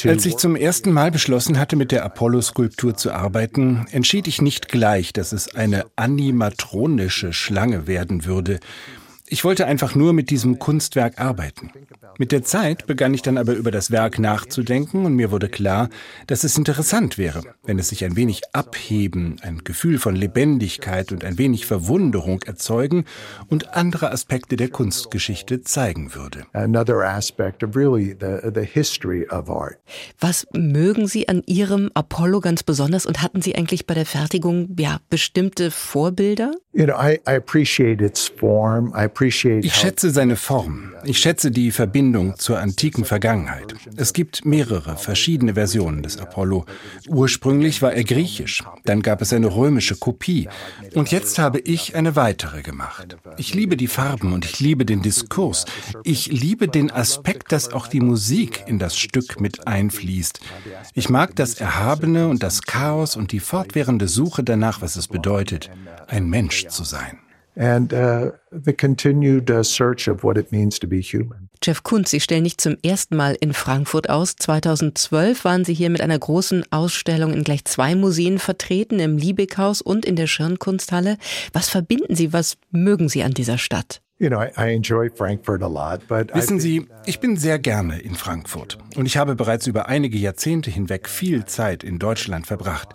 Als 0.06 0.26
ich 0.26 0.38
zum 0.38 0.56
ersten 0.56 0.94
Mal 0.94 1.12
beschlossen 1.12 1.60
hatte, 1.60 1.76
mit 1.76 1.92
der 1.92 2.06
Apollo-Skulptur 2.06 2.96
zu 2.96 3.12
arbeiten, 3.12 3.88
entschied 3.92 4.28
ich 4.28 4.42
nicht 4.42 4.70
gleich, 4.70 5.12
dass 5.12 5.34
es 5.34 5.54
eine 5.54 5.86
animatronische 5.98 7.34
Schlange 7.34 7.88
werden 7.88 8.24
würde. 8.24 8.62
Ich 9.32 9.44
wollte 9.44 9.68
einfach 9.68 9.94
nur 9.94 10.14
mit 10.14 10.32
diesem 10.32 10.58
Kunstwerk 10.58 11.20
arbeiten. 11.20 11.70
Mit 12.18 12.32
der 12.32 12.44
Zeit 12.44 12.88
begann 12.88 13.14
ich 13.14 13.22
dann 13.22 13.38
aber 13.38 13.54
über 13.54 13.70
das 13.70 13.92
Werk 13.92 14.18
nachzudenken 14.18 15.06
und 15.06 15.14
mir 15.14 15.30
wurde 15.30 15.50
klar, 15.50 15.90
dass 16.26 16.44
es 16.44 16.58
interessant 16.58 17.20
wäre, 17.20 17.44
wenn 17.64 17.78
es 17.78 17.90
sich 17.90 18.04
ein 18.04 18.16
wenig 18.16 18.42
abheben, 18.54 19.38
ein 19.44 19.60
Gefühl 19.64 20.00
von 20.00 20.16
Lebendigkeit 20.16 21.12
und 21.12 21.24
ein 21.24 21.38
wenig 21.38 21.68
Verwunderung 21.68 22.42
erzeugen 22.42 23.06
und 23.48 23.76
andere 23.76 24.12
Aspekte 24.12 24.56
der 24.56 24.70
Kunstgeschichte 24.70 25.62
zeigen 25.62 26.16
würde. 26.16 26.48
Was 30.20 30.48
mögen 30.54 31.08
Sie 31.08 31.30
an 31.30 31.44
Ihrem 31.46 31.92
Apollo 31.94 32.40
ganz 32.40 32.64
besonders 32.64 33.06
und 33.06 33.22
hatten 33.22 33.44
Sie 33.44 33.56
eigentlich 33.56 33.86
bei 33.86 33.94
der 33.94 34.08
Fertigung 34.08 34.76
ja 34.80 35.00
bestimmte 35.12 35.70
Vorbilder? 35.70 36.52
You 36.72 36.86
know, 36.86 36.96
I, 36.96 37.20
I 37.28 37.32
appreciate 37.32 38.00
its 38.00 38.28
form. 38.28 38.94
I 38.96 39.10
ich 39.60 39.74
schätze 39.74 40.12
seine 40.12 40.36
Form. 40.36 40.94
Ich 41.04 41.18
schätze 41.18 41.50
die 41.50 41.72
Verbindung 41.72 42.38
zur 42.38 42.60
antiken 42.60 43.06
Vergangenheit. 43.06 43.74
Es 43.96 44.14
gibt 44.14 44.46
mehrere 44.46 44.96
verschiedene 44.96 45.56
Versionen 45.56 46.04
des 46.04 46.18
Apollo. 46.18 46.66
Ursprünglich 47.08 47.82
war 47.82 47.94
er 47.94 48.04
griechisch, 48.04 48.64
dann 48.86 49.02
gab 49.02 49.22
es 49.24 49.34
eine 49.34 49.56
römische 49.56 49.96
Kopie 49.96 50.48
und 50.94 51.10
jetzt 51.10 51.40
habe 51.40 51.60
ich 51.60 51.96
eine 51.96 52.16
weitere 52.16 52.62
gemacht. 52.62 53.18
Ich 53.38 53.56
liebe 53.56 53.76
die 53.76 53.88
Farben 53.88 54.32
und 54.34 54.46
ich 54.46 54.60
liebe 54.60 54.86
den 54.86 55.02
Diskurs. 55.02 55.66
Ich 56.04 56.32
liebe 56.32 56.68
den 56.68 56.92
Aspekt, 56.92 57.52
dass 57.52 57.74
auch 57.74 57.88
die 57.88 58.02
Musik 58.02 58.66
in 58.68 58.78
das 58.78 58.96
Stück 58.96 59.42
mit 59.42 59.68
einfließt. 59.68 60.40
Ich 60.94 61.10
mag 61.10 61.36
das 61.36 61.56
Erhabene 61.56 62.28
und 62.28 62.44
das 62.44 62.62
Chaos 62.62 63.16
und 63.16 63.32
die 63.32 63.40
fortwährende 63.40 64.08
Suche 64.08 64.44
danach, 64.44 64.82
was 64.82 64.98
es 64.98 65.08
bedeutet, 65.08 65.72
ein 66.08 66.28
Mensch 66.28 66.59
zu 66.68 66.84
sein 66.84 67.20
and 67.60 67.94
uh, 67.94 68.32
the 68.52 68.74
continued 68.74 69.52
uh, 69.52 69.64
search 69.64 70.08
of 70.08 70.24
what 70.24 70.38
it 70.38 70.52
means 70.52 70.80
to 70.80 70.88
be 70.88 71.02
human. 71.02 71.50
Jeff 71.62 71.84
Kunz, 71.84 72.12
Sie 72.12 72.22
stellen 72.22 72.44
nicht 72.44 72.62
zum 72.62 72.78
ersten 72.84 73.18
Mal 73.18 73.36
in 73.40 73.54
Frankfurt 73.54 74.10
aus. 74.10 74.36
2012 74.38 75.44
waren 75.44 75.66
Sie 75.66 75.74
hier 75.74 75.90
mit 75.90 76.00
einer 76.00 76.18
großen 76.18 76.64
Ausstellung 76.72 77.34
in 77.34 77.44
gleich 77.44 77.66
zwei 77.66 77.96
Museen 77.96 78.40
vertreten, 78.40 79.00
im 79.00 79.18
Liebighaus 79.18 79.82
und 79.82 80.06
in 80.06 80.16
der 80.16 80.28
Schirnkunsthalle. 80.28 81.18
Was 81.52 81.68
verbinden 81.68 82.16
Sie, 82.16 82.32
was 82.32 82.56
mögen 82.72 83.10
Sie 83.10 83.24
an 83.24 83.34
dieser 83.34 83.58
Stadt? 83.58 84.02
Wissen 84.22 86.60
Sie, 86.60 86.88
ich 87.06 87.20
bin 87.20 87.38
sehr 87.38 87.60
gerne 87.60 88.00
in 88.00 88.16
Frankfurt 88.16 88.78
und 88.96 89.06
ich 89.06 89.18
habe 89.18 89.36
bereits 89.36 89.68
über 89.68 89.88
einige 89.88 90.18
Jahrzehnte 90.18 90.72
hinweg 90.72 91.08
viel 91.08 91.46
Zeit 91.46 91.86
in 91.86 92.00
Deutschland 92.00 92.48
verbracht. 92.48 92.90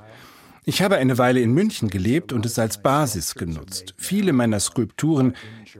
Ich 0.66 0.80
habe 0.80 0.96
eine 0.96 1.18
Weile 1.18 1.40
in 1.40 1.52
München 1.52 1.90
gelebt 1.90 2.32
und 2.32 2.46
es 2.46 2.58
als 2.58 2.82
Basis 2.82 3.34
genutzt. 3.34 3.94
Viele 3.98 4.32
meiner 4.32 4.60
Skulpturen, 4.60 5.34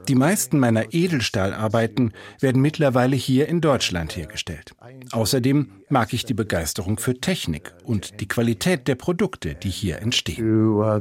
die 0.09 0.15
meisten 0.15 0.59
meiner 0.59 0.93
Edelstahlarbeiten 0.93 2.13
werden 2.41 2.61
mittlerweile 2.61 3.17
hier 3.17 3.49
in 3.49 3.63
Deutschland 3.63 4.15
hergestellt. 4.15 4.75
Außerdem 5.11 5.71
mag 5.95 6.13
ich 6.13 6.25
die 6.25 6.35
Begeisterung 6.35 6.99
für 6.99 7.15
Technik 7.15 7.73
und 7.85 8.21
die 8.21 8.27
Qualität 8.27 8.89
der 8.89 8.97
Produkte, 8.97 9.55
die 9.55 9.71
hier 9.71 10.03
entstehen. 10.03 10.75
Uh, 10.75 11.01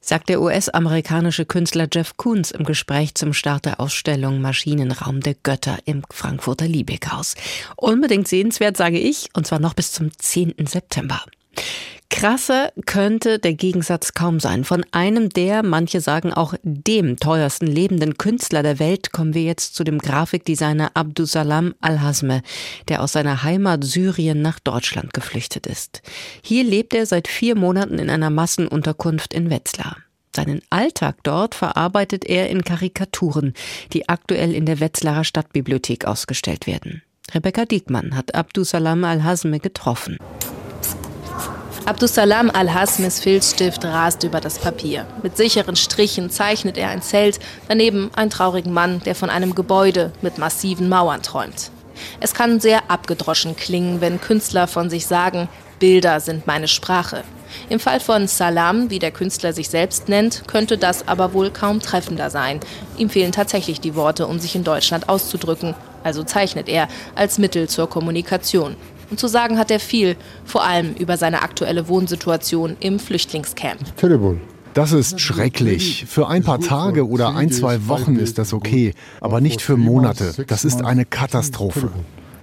Sagt 0.00 0.28
der 0.30 0.40
US-amerikanische 0.40 1.44
Künstler 1.44 1.86
Jeff 1.92 2.16
Koons 2.16 2.50
im 2.50 2.64
Gespräch 2.64 3.14
zum 3.14 3.34
Start 3.34 3.66
der 3.66 3.78
Ausstellung 3.78 4.40
Maschinenraum 4.40 5.20
der 5.20 5.34
Götter 5.34 5.76
im 5.84 6.02
Frankfurter 6.10 6.66
Liebighaus. 6.66 7.34
Unbedingt 7.76 8.26
sehenswert, 8.26 8.78
sage 8.78 8.98
ich, 8.98 9.28
und 9.34 9.46
zwar 9.46 9.60
noch 9.60 9.74
bis 9.74 9.92
zum 9.92 10.10
10. 10.16 10.54
September. 10.66 11.20
Krasser 12.10 12.72
könnte 12.86 13.38
der 13.38 13.54
Gegensatz 13.54 14.14
kaum 14.14 14.40
sein. 14.40 14.64
Von 14.64 14.84
einem 14.92 15.28
der, 15.28 15.62
manche 15.62 16.00
sagen 16.00 16.32
auch 16.32 16.54
dem 16.62 17.18
teuersten 17.18 17.66
lebenden 17.66 18.16
Künstler 18.16 18.62
der 18.62 18.78
Welt 18.78 19.12
kommen 19.12 19.34
wir 19.34 19.42
jetzt 19.42 19.74
zu 19.74 19.84
dem 19.84 19.98
Grafikdesigner 19.98 20.90
Abdusalam 20.94 21.74
Al-Hasme, 21.80 22.42
der 22.88 23.02
aus 23.02 23.12
seiner 23.12 23.42
Heimat 23.42 23.84
Syrien 23.84 24.42
nach 24.42 24.58
Deutschland 24.58 25.12
geflüchtet 25.12 25.66
ist. 25.66 26.02
Hier 26.42 26.64
lebt 26.64 26.94
er 26.94 27.06
seit 27.06 27.28
vier 27.28 27.54
Monaten 27.54 27.98
in 27.98 28.10
einer 28.10 28.30
Massenunterkunft 28.30 29.34
in 29.34 29.50
Wetzlar. 29.50 29.96
Seinen 30.34 30.62
Alltag 30.70 31.16
dort 31.22 31.54
verarbeitet 31.54 32.24
er 32.24 32.48
in 32.48 32.62
Karikaturen, 32.62 33.54
die 33.92 34.08
aktuell 34.08 34.54
in 34.54 34.66
der 34.66 34.80
Wetzlarer 34.80 35.24
Stadtbibliothek 35.24 36.04
ausgestellt 36.06 36.66
werden. 36.66 37.02
Rebecca 37.34 37.64
Diekmann 37.64 38.16
hat 38.16 38.34
Abdusalam 38.34 39.04
Al-Hasme 39.04 39.60
getroffen. 39.60 40.16
Abdusalam 41.86 42.50
Al-Hasmis 42.50 43.20
Filzstift 43.20 43.84
rast 43.84 44.22
über 44.22 44.40
das 44.40 44.58
Papier. 44.58 45.06
Mit 45.22 45.36
sicheren 45.36 45.76
Strichen 45.76 46.30
zeichnet 46.30 46.76
er 46.76 46.90
ein 46.90 47.02
Zelt, 47.02 47.38
daneben 47.68 48.10
einen 48.14 48.30
traurigen 48.30 48.72
Mann, 48.72 49.00
der 49.04 49.14
von 49.14 49.30
einem 49.30 49.54
Gebäude 49.54 50.12
mit 50.20 50.38
massiven 50.38 50.88
Mauern 50.88 51.22
träumt. 51.22 51.70
Es 52.20 52.34
kann 52.34 52.60
sehr 52.60 52.90
abgedroschen 52.90 53.56
klingen, 53.56 54.00
wenn 54.00 54.20
Künstler 54.20 54.66
von 54.66 54.90
sich 54.90 55.06
sagen, 55.06 55.48
Bilder 55.78 56.20
sind 56.20 56.46
meine 56.46 56.68
Sprache. 56.68 57.24
Im 57.68 57.80
Fall 57.80 58.00
von 58.00 58.26
Salam, 58.28 58.90
wie 58.90 58.98
der 58.98 59.10
Künstler 59.10 59.52
sich 59.52 59.68
selbst 59.68 60.08
nennt, 60.08 60.46
könnte 60.46 60.76
das 60.76 61.08
aber 61.08 61.32
wohl 61.32 61.50
kaum 61.50 61.80
treffender 61.80 62.30
sein. 62.30 62.60
Ihm 62.96 63.08
fehlen 63.08 63.32
tatsächlich 63.32 63.80
die 63.80 63.94
Worte, 63.94 64.26
um 64.26 64.38
sich 64.38 64.54
in 64.54 64.64
Deutschland 64.64 65.08
auszudrücken. 65.08 65.74
Also 66.04 66.22
zeichnet 66.22 66.68
er 66.68 66.88
als 67.14 67.38
Mittel 67.38 67.68
zur 67.68 67.88
Kommunikation. 67.88 68.76
Und 69.10 69.18
zu 69.18 69.26
sagen 69.26 69.58
hat 69.58 69.70
er 69.70 69.80
viel, 69.80 70.16
vor 70.44 70.64
allem 70.64 70.94
über 70.94 71.16
seine 71.16 71.42
aktuelle 71.42 71.88
Wohnsituation 71.88 72.76
im 72.80 72.98
Flüchtlingscamp. 72.98 73.96
Terrible. 73.96 74.40
Das 74.74 74.92
ist 74.92 75.20
schrecklich. 75.20 76.04
Für 76.06 76.28
ein 76.28 76.44
paar 76.44 76.60
Tage 76.60 77.08
oder 77.08 77.34
ein, 77.34 77.50
zwei 77.50 77.88
Wochen 77.88 78.16
ist 78.16 78.38
das 78.38 78.52
okay, 78.52 78.94
aber 79.20 79.40
nicht 79.40 79.60
für 79.60 79.76
Monate. 79.76 80.44
Das 80.46 80.64
ist 80.64 80.84
eine 80.84 81.04
Katastrophe. 81.04 81.90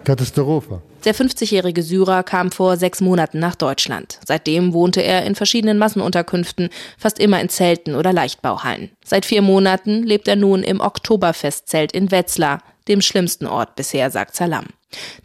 Katastrophe. 0.04 0.82
Der 1.04 1.16
50-jährige 1.16 1.84
Syrer 1.84 2.24
kam 2.24 2.52
vor 2.52 2.78
sechs 2.78 3.02
Monaten 3.02 3.40
nach 3.40 3.56
Deutschland. 3.56 4.20
Seitdem 4.26 4.74
wohnte 4.74 5.02
er 5.02 5.26
in 5.26 5.36
verschiedenen 5.36 5.78
Massenunterkünften, 5.78 6.70
fast 6.98 7.20
immer 7.20 7.42
in 7.42 7.50
Zelten 7.50 7.96
oder 7.96 8.14
Leichtbauhallen. 8.14 8.92
Seit 9.04 9.26
vier 9.26 9.42
Monaten 9.42 10.04
lebt 10.04 10.28
er 10.28 10.36
nun 10.36 10.64
im 10.64 10.80
Oktoberfestzelt 10.80 11.92
in 11.92 12.12
Wetzlar, 12.12 12.60
dem 12.88 13.02
schlimmsten 13.02 13.48
Ort 13.48 13.76
bisher, 13.76 14.12
sagt 14.12 14.36
Salam. 14.36 14.66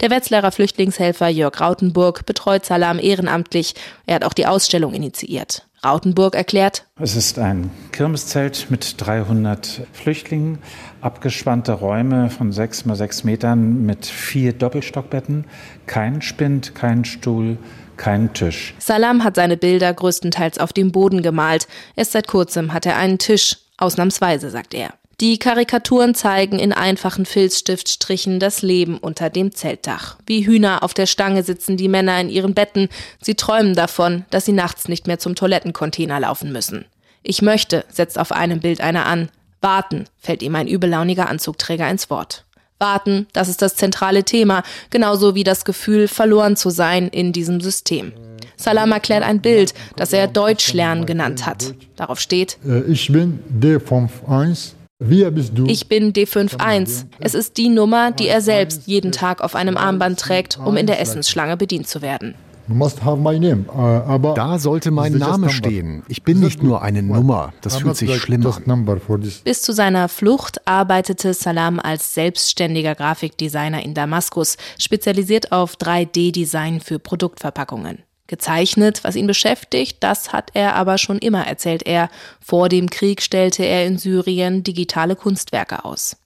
Der 0.01 0.11
Wetzlarer 0.11 0.53
Flüchtlingshelfer 0.53 1.29
Jörg 1.29 1.61
Rautenburg 1.61 2.27
betreut 2.27 2.65
Salam 2.65 2.99
ehrenamtlich. 2.99 3.75
Er 4.07 4.17
hat 4.17 4.25
auch 4.25 4.35
die 4.35 4.47
Ausstellung 4.47 4.95
initiiert. 4.95 5.67
Rautenburg 5.83 6.35
erklärt, 6.35 6.85
es 6.99 7.17
ist 7.17 7.39
ein 7.39 7.71
Kirmeszelt 7.91 8.67
mit 8.69 8.97
300 8.99 9.83
Flüchtlingen, 9.95 10.59
abgespannte 11.01 11.73
Räume 11.73 12.29
von 12.29 12.53
sechs 12.53 12.85
mal 12.85 12.97
sechs 12.97 13.25
Metern 13.25 13.87
mit 13.87 14.05
vier 14.05 14.53
Doppelstockbetten, 14.53 15.47
kein 15.87 16.21
Spind, 16.21 16.75
kein 16.75 17.07
Stuhl, 17.07 17.57
kein 17.97 18.35
Tisch. 18.35 18.75
Salam 18.79 19.25
hat 19.25 19.37
seine 19.37 19.57
Bilder 19.57 19.95
größtenteils 19.95 20.59
auf 20.59 20.75
dem 20.75 20.93
Boden 20.93 21.23
gemalt. 21.23 21.67
Erst 21.97 22.13
seit 22.13 22.29
kurzem 22.29 22.75
hat 22.75 22.85
er 22.85 22.97
einen 22.97 23.19
Tisch, 23.19 23.57
ausnahmsweise, 23.79 24.51
sagt 24.51 24.75
er. 24.75 25.00
Die 25.21 25.39
Karikaturen 25.39 26.15
zeigen 26.15 26.59
in 26.59 26.73
einfachen 26.73 27.27
Filzstiftstrichen 27.27 28.41
das 28.41 28.63
Leben 28.63 28.97
unter 28.97 29.29
dem 29.29 29.55
Zeltdach. 29.55 30.17
Wie 30.27 30.47
Hühner 30.47 30.83
auf 30.83 30.95
der 30.95 31.05
Stange 31.05 31.43
sitzen 31.43 31.77
die 31.77 31.89
Männer 31.89 32.19
in 32.19 32.31
ihren 32.31 32.55
Betten. 32.55 32.89
Sie 33.21 33.35
träumen 33.35 33.75
davon, 33.75 34.25
dass 34.31 34.47
sie 34.47 34.53
nachts 34.53 34.89
nicht 34.89 35.07
mehr 35.07 35.19
zum 35.19 35.35
Toilettencontainer 35.35 36.21
laufen 36.21 36.53
müssen. 36.53 36.87
Ich 37.23 37.43
möchte, 37.43 37.85
setzt 37.91 38.19
auf 38.19 38.33
einem 38.33 38.61
Bild 38.61 38.81
einer 38.81 39.05
an. 39.05 39.29
Warten, 39.61 40.07
fällt 40.19 40.43
ihm 40.43 40.57
ein 40.57 40.67
übellauniger 40.67 41.29
Anzugträger 41.29 41.91
ins 41.91 42.09
Wort. 42.09 42.47
Warten, 42.79 43.27
das 43.35 43.51
ist 43.51 43.61
das 43.61 43.77
zentrale 43.77 44.25
Thema, 44.25 44.63
genauso 44.89 45.35
wie 45.35 45.45
das 45.45 45.67
Gefühl, 45.67 46.09
verloren 46.09 46.57
zu 46.57 46.71
sein 46.71 47.09
in 47.09 47.35
diesem 47.35 47.61
System. 47.61 48.15
Salam 48.57 48.91
erklärt 48.91 49.23
ein 49.23 49.43
Bild, 49.43 49.75
das 49.97 50.15
er 50.15 50.29
Deutschlernen 50.29 51.05
genannt 51.05 51.45
hat. 51.45 51.75
Darauf 51.97 52.21
steht: 52.21 52.57
äh, 52.67 52.91
Ich 52.91 53.13
bin 53.13 53.41
D51 53.61 54.80
ich 55.01 55.89
bin 55.89 56.13
D51. 56.13 57.07
Es 57.21 57.35
ist 57.35 57.57
die 57.57 57.71
Nummer, 57.71 58.13
die 58.13 58.29
er 58.29 58.43
selbst 58.43 58.87
jeden 58.87 59.13
Tag 59.13 59.41
auf 59.41 59.55
einem 59.55 59.79
Armband 59.79 60.21
trägt, 60.21 60.59
um 60.59 60.77
in 60.77 60.87
der 60.87 61.01
Essensschlange 61.01 61.57
bedient 61.57 61.89
zu 61.89 62.03
werden. 62.03 62.35
Uh, 62.69 64.35
da 64.35 64.59
sollte 64.59 64.91
mein 64.93 65.15
Name 65.15 65.51
stehen. 65.51 66.05
Ich 66.07 66.23
bin 66.23 66.39
nicht 66.39 66.63
nur 66.63 66.83
eine 66.83 67.03
Nummer. 67.03 67.53
Das 67.63 67.79
fühlt 67.79 67.97
sich 67.97 68.15
schlimm 68.17 68.47
an. 68.47 69.01
Bis 69.43 69.63
zu 69.63 69.73
seiner 69.73 70.09
Flucht 70.09 70.69
arbeitete 70.69 71.35
Salam 71.35 71.81
als 71.81 72.15
selbstständiger 72.15 72.95
Grafikdesigner 72.95 73.83
in 73.83 73.95
Damaskus, 73.95 74.57
spezialisiert 74.79 75.51
auf 75.51 75.77
3D-Design 75.77 76.81
für 76.81 76.99
Produktverpackungen 77.01 78.05
gezeichnet, 78.31 79.05
was 79.05 79.17
ihn 79.17 79.27
beschäftigt. 79.27 79.99
Das 80.01 80.33
hat 80.33 80.53
er 80.55 80.75
aber 80.77 80.97
schon 80.97 81.19
immer, 81.19 81.47
erzählt 81.47 81.83
er. 81.83 82.09
Vor 82.41 82.71
dem 82.71 82.89
Krieg 82.89 83.21
stellte 83.21 83.65
er 83.65 83.85
in 83.85 83.99
Syrien 83.99 84.63
digitale 84.63 85.17
Kunstwerke 85.17 85.85
aus. 85.85 86.17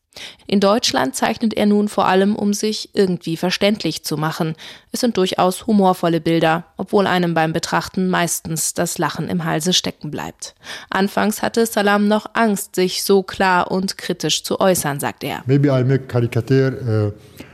In 0.47 0.61
Deutschland 0.61 1.17
zeichnet 1.17 1.55
er 1.55 1.67
nun 1.67 1.89
vor 1.89 2.07
allem, 2.07 2.37
um 2.37 2.53
sich 2.55 2.91
irgendwie 2.93 3.37
verständlich 3.37 4.05
zu 4.05 4.17
machen. 4.17 4.55
Es 4.93 5.01
sind 5.01 5.17
durchaus 5.17 5.67
humorvolle 5.67 6.21
Bilder, 6.21 6.67
obwohl 6.77 7.09
einem 7.09 7.35
beim 7.35 7.53
Betrachten 7.53 8.09
meistens 8.09 8.75
das 8.75 8.99
Lachen 8.99 9.29
im 9.29 9.45
Halse 9.45 9.73
stecken 9.73 10.13
bleibt. 10.13 10.55
Anfangs 10.89 11.43
hatte 11.43 11.67
Salam 11.67 12.07
noch 12.07 12.27
Angst, 12.35 12.77
sich 12.77 13.03
so 13.03 13.25
klar 13.25 13.73
und 13.73 13.99
kritisch 13.99 14.45
zu 14.45 14.61
äußern, 14.61 15.01
sagt 15.01 15.25
er. 15.25 15.43
Maybe 15.47 15.69
I 15.69 15.83
make 15.83 16.07
caricature, 16.07 17.13
uh 17.17 17.45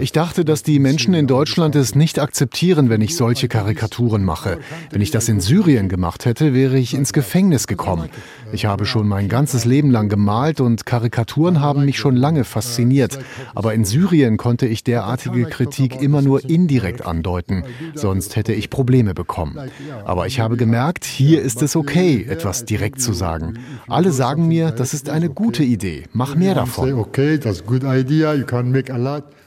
ich 0.00 0.12
dachte, 0.12 0.44
dass 0.44 0.62
die 0.62 0.78
Menschen 0.78 1.14
in 1.14 1.26
Deutschland 1.26 1.74
es 1.76 1.94
nicht 1.94 2.18
akzeptieren, 2.18 2.88
wenn 2.88 3.00
ich 3.00 3.16
solche 3.16 3.48
Karikaturen 3.48 4.24
mache. 4.24 4.58
Wenn 4.90 5.00
ich 5.00 5.10
das 5.10 5.28
in 5.28 5.40
Syrien 5.40 5.88
gemacht 5.88 6.24
hätte, 6.24 6.54
wäre 6.54 6.78
ich 6.78 6.94
ins 6.94 7.12
Gefängnis 7.12 7.66
gekommen. 7.66 8.08
Ich 8.52 8.66
habe 8.66 8.84
schon 8.84 9.06
mein 9.06 9.28
ganzes 9.28 9.64
Leben 9.64 9.90
lang 9.90 10.08
gemalt 10.08 10.60
und 10.60 10.84
Karikaturen 10.86 11.60
haben 11.60 11.84
mich 11.84 11.98
schon 11.98 12.16
lange 12.16 12.44
fasziniert. 12.44 13.18
Aber 13.54 13.74
in 13.74 13.84
Syrien 13.84 14.36
konnte 14.36 14.66
ich 14.66 14.84
derartige 14.84 15.44
Kritik 15.44 16.00
immer 16.00 16.22
nur 16.22 16.48
indirekt 16.48 17.06
andeuten, 17.06 17.64
sonst 17.94 18.36
hätte 18.36 18.52
ich 18.52 18.70
Probleme 18.70 19.14
bekommen. 19.14 19.58
Aber 20.04 20.26
ich 20.26 20.40
habe 20.40 20.56
gemerkt, 20.56 21.04
hier 21.04 21.42
ist 21.42 21.62
es 21.62 21.76
okay, 21.76 22.26
etwas 22.28 22.64
direkt 22.64 23.00
zu 23.00 23.12
sagen. 23.12 23.58
Alle 23.88 24.12
sagen 24.12 24.48
mir, 24.48 24.70
das 24.70 24.94
ist 24.94 25.08
eine 25.08 25.30
gute 25.30 25.62
Idee, 25.62 26.04
mach 26.12 26.34
mehr 26.34 26.54
davon. 26.54 27.04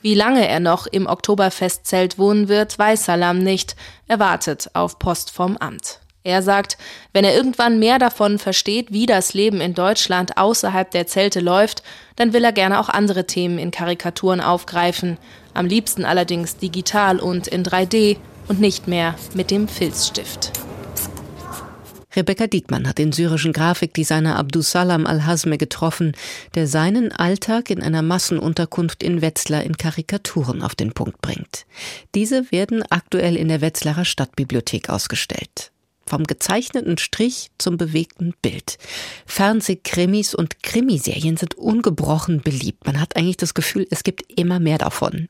Wie 0.02 0.16
lange 0.16 0.48
er 0.48 0.60
noch 0.60 0.88
im 0.88 1.08
Oktoberfestzelt 1.08 2.18
wohnen 2.18 2.48
wird, 2.48 2.78
weiß 2.80 3.06
Salam 3.06 3.40
nicht. 3.40 3.76
Er 4.08 4.20
wartet 4.20 4.70
auf 4.74 5.00
Post 5.00 5.32
vom 5.32 5.58
Amt. 5.58 6.00
Er 6.24 6.42
sagt, 6.42 6.78
wenn 7.12 7.26
er 7.26 7.36
irgendwann 7.36 7.80
mehr 7.80 8.00
davon 8.00 8.40
versteht, 8.40 8.94
wie 8.94 9.06
das 9.06 9.34
Leben 9.34 9.60
in 9.60 9.74
Deutschland 9.74 10.38
außerhalb 10.38 10.90
der 10.90 11.06
Zelte 11.06 11.42
läuft, 11.42 11.84
dann 12.16 12.32
will 12.32 12.46
er 12.46 12.54
gerne 12.54 12.80
auch 12.80 12.88
andere 12.88 13.28
Themen 13.28 13.60
in 13.60 13.72
Karikaturen 13.72 14.40
aufgreifen, 14.40 15.18
am 15.54 15.66
liebsten 15.66 16.06
allerdings 16.06 16.58
digital 16.58 17.20
und 17.20 17.48
in 17.48 17.64
3D 17.64 18.18
und 18.48 18.62
nicht 18.62 18.88
mehr 18.88 19.16
mit 19.34 19.52
dem 19.52 19.68
Filzstift. 19.68 20.52
Rebecca 22.16 22.48
Diekmann 22.48 22.88
hat 22.88 23.00
den 23.00 23.12
syrischen 23.12 23.54
Grafikdesigner 23.54 24.38
Abdusalam 24.38 25.06
Al-Hazme 25.06 25.58
getroffen, 25.58 26.14
der 26.56 26.68
seinen 26.68 27.12
Alltag 27.12 27.70
in 27.70 27.82
einer 27.82 28.02
Massenunterkunft 28.02 29.04
in 29.04 29.22
Wetzlar 29.22 29.64
in 29.64 29.78
Karikaturen 29.78 30.62
auf 30.62 30.76
den 30.76 30.94
Punkt 30.94 31.22
bringt. 31.22 31.66
Diese 32.14 32.52
werden 32.52 32.84
aktuell 32.90 33.36
in 33.36 33.48
der 33.48 33.62
Wetzlarer 33.62 34.06
Stadtbibliothek 34.06 34.90
ausgestellt. 34.90 35.73
Vom 36.14 36.26
gezeichneten 36.26 37.00
Strich 37.00 37.50
zum 37.58 37.78
bewegten 37.78 38.36
Bild. 38.44 38.78
Fernsehkrimis 39.26 40.36
und 40.36 40.62
Krimiserien 40.62 41.38
sind 41.38 41.56
ungebrochen 41.56 42.42
beliebt. 42.42 42.86
Man 42.86 43.02
hat 43.02 43.18
eigentlich 43.18 43.38
das 43.38 43.56
Gefühl, 43.56 43.88
es 43.90 44.04
gibt 44.04 44.40
immer 44.40 44.60
mehr 44.60 44.78
davon. 44.78 45.28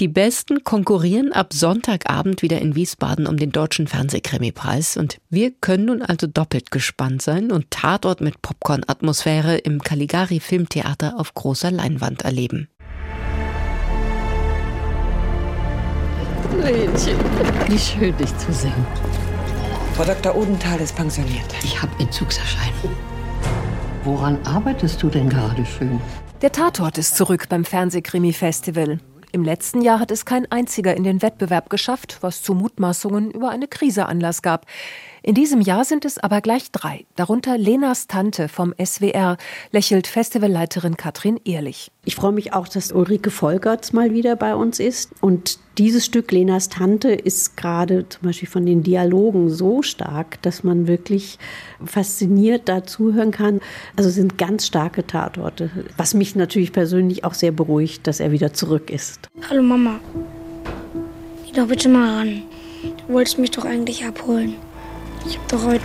Die 0.00 0.08
besten 0.08 0.64
konkurrieren 0.64 1.32
ab 1.32 1.52
Sonntagabend 1.52 2.42
wieder 2.42 2.60
in 2.60 2.74
Wiesbaden 2.74 3.28
um 3.28 3.36
den 3.36 3.52
deutschen 3.52 3.86
Fernsehkrimipreis. 3.86 4.96
Und 4.96 5.18
wir 5.30 5.52
können 5.52 5.84
nun 5.84 6.02
also 6.02 6.26
doppelt 6.26 6.72
gespannt 6.72 7.22
sein 7.22 7.52
und 7.52 7.70
Tatort 7.70 8.20
mit 8.20 8.42
Popcorn-Atmosphäre 8.42 9.58
im 9.58 9.82
Caligari 9.84 10.40
Filmtheater 10.40 11.20
auf 11.20 11.32
großer 11.34 11.70
Leinwand 11.70 12.22
erleben. 12.22 12.66
Mädchen, 16.60 17.18
wie 17.68 17.78
schön 17.78 18.16
dich 18.16 18.36
zu 18.36 18.52
sehen. 18.52 19.23
Frau 19.94 20.04
Dr. 20.04 20.34
Odenthal 20.34 20.80
ist 20.80 20.96
pensioniert. 20.96 21.46
Ich 21.62 21.80
habe 21.80 21.92
Entzugserscheinungen. 22.00 22.96
Woran 24.02 24.44
arbeitest 24.44 25.00
du 25.00 25.08
denn 25.08 25.28
gerade 25.28 25.64
schön? 25.64 26.00
Der 26.42 26.50
Tatort 26.50 26.98
ist 26.98 27.16
zurück 27.16 27.48
beim 27.48 27.64
Fernsehkrimi-Festival. 27.64 28.98
Im 29.30 29.44
letzten 29.44 29.82
Jahr 29.82 30.00
hat 30.00 30.10
es 30.10 30.24
kein 30.24 30.50
einziger 30.50 30.96
in 30.96 31.04
den 31.04 31.22
Wettbewerb 31.22 31.70
geschafft, 31.70 32.18
was 32.22 32.42
zu 32.42 32.54
Mutmaßungen 32.54 33.30
über 33.30 33.50
eine 33.50 33.68
Krise 33.68 34.06
Anlass 34.06 34.42
gab. 34.42 34.66
In 35.26 35.34
diesem 35.34 35.62
Jahr 35.62 35.86
sind 35.86 36.04
es 36.04 36.18
aber 36.18 36.42
gleich 36.42 36.70
drei, 36.70 37.06
darunter 37.16 37.56
Lenas 37.56 38.08
Tante 38.08 38.46
vom 38.46 38.74
SWR, 38.78 39.38
lächelt 39.72 40.06
Festivalleiterin 40.06 40.98
Katrin 40.98 41.40
Ehrlich. 41.46 41.90
Ich 42.04 42.14
freue 42.14 42.32
mich 42.32 42.52
auch, 42.52 42.68
dass 42.68 42.92
Ulrike 42.92 43.30
Volkerts 43.30 43.94
mal 43.94 44.12
wieder 44.12 44.36
bei 44.36 44.54
uns 44.54 44.80
ist. 44.80 45.12
Und 45.22 45.58
dieses 45.78 46.04
Stück 46.04 46.30
Lenas 46.30 46.68
Tante 46.68 47.08
ist 47.08 47.56
gerade 47.56 48.06
zum 48.06 48.20
Beispiel 48.20 48.50
von 48.50 48.66
den 48.66 48.82
Dialogen 48.82 49.48
so 49.48 49.80
stark, 49.80 50.42
dass 50.42 50.62
man 50.62 50.88
wirklich 50.88 51.38
fasziniert 51.82 52.68
da 52.68 52.84
zuhören 52.84 53.30
kann. 53.30 53.62
Also 53.96 54.10
sind 54.10 54.36
ganz 54.36 54.66
starke 54.66 55.06
Tatorte, 55.06 55.70
was 55.96 56.12
mich 56.12 56.36
natürlich 56.36 56.70
persönlich 56.70 57.24
auch 57.24 57.32
sehr 57.32 57.52
beruhigt, 57.52 58.06
dass 58.06 58.20
er 58.20 58.30
wieder 58.30 58.52
zurück 58.52 58.90
ist. 58.90 59.30
Hallo 59.48 59.62
Mama. 59.62 60.00
Geh 61.46 61.58
doch 61.58 61.66
bitte 61.66 61.88
mal 61.88 62.14
ran. 62.14 62.42
Du 63.06 63.14
wolltest 63.14 63.38
mich 63.38 63.52
doch 63.52 63.64
eigentlich 63.64 64.04
abholen. 64.04 64.56
Ich 65.26 65.38
hab 65.38 65.48
doch 65.48 65.64
heute. 65.64 65.84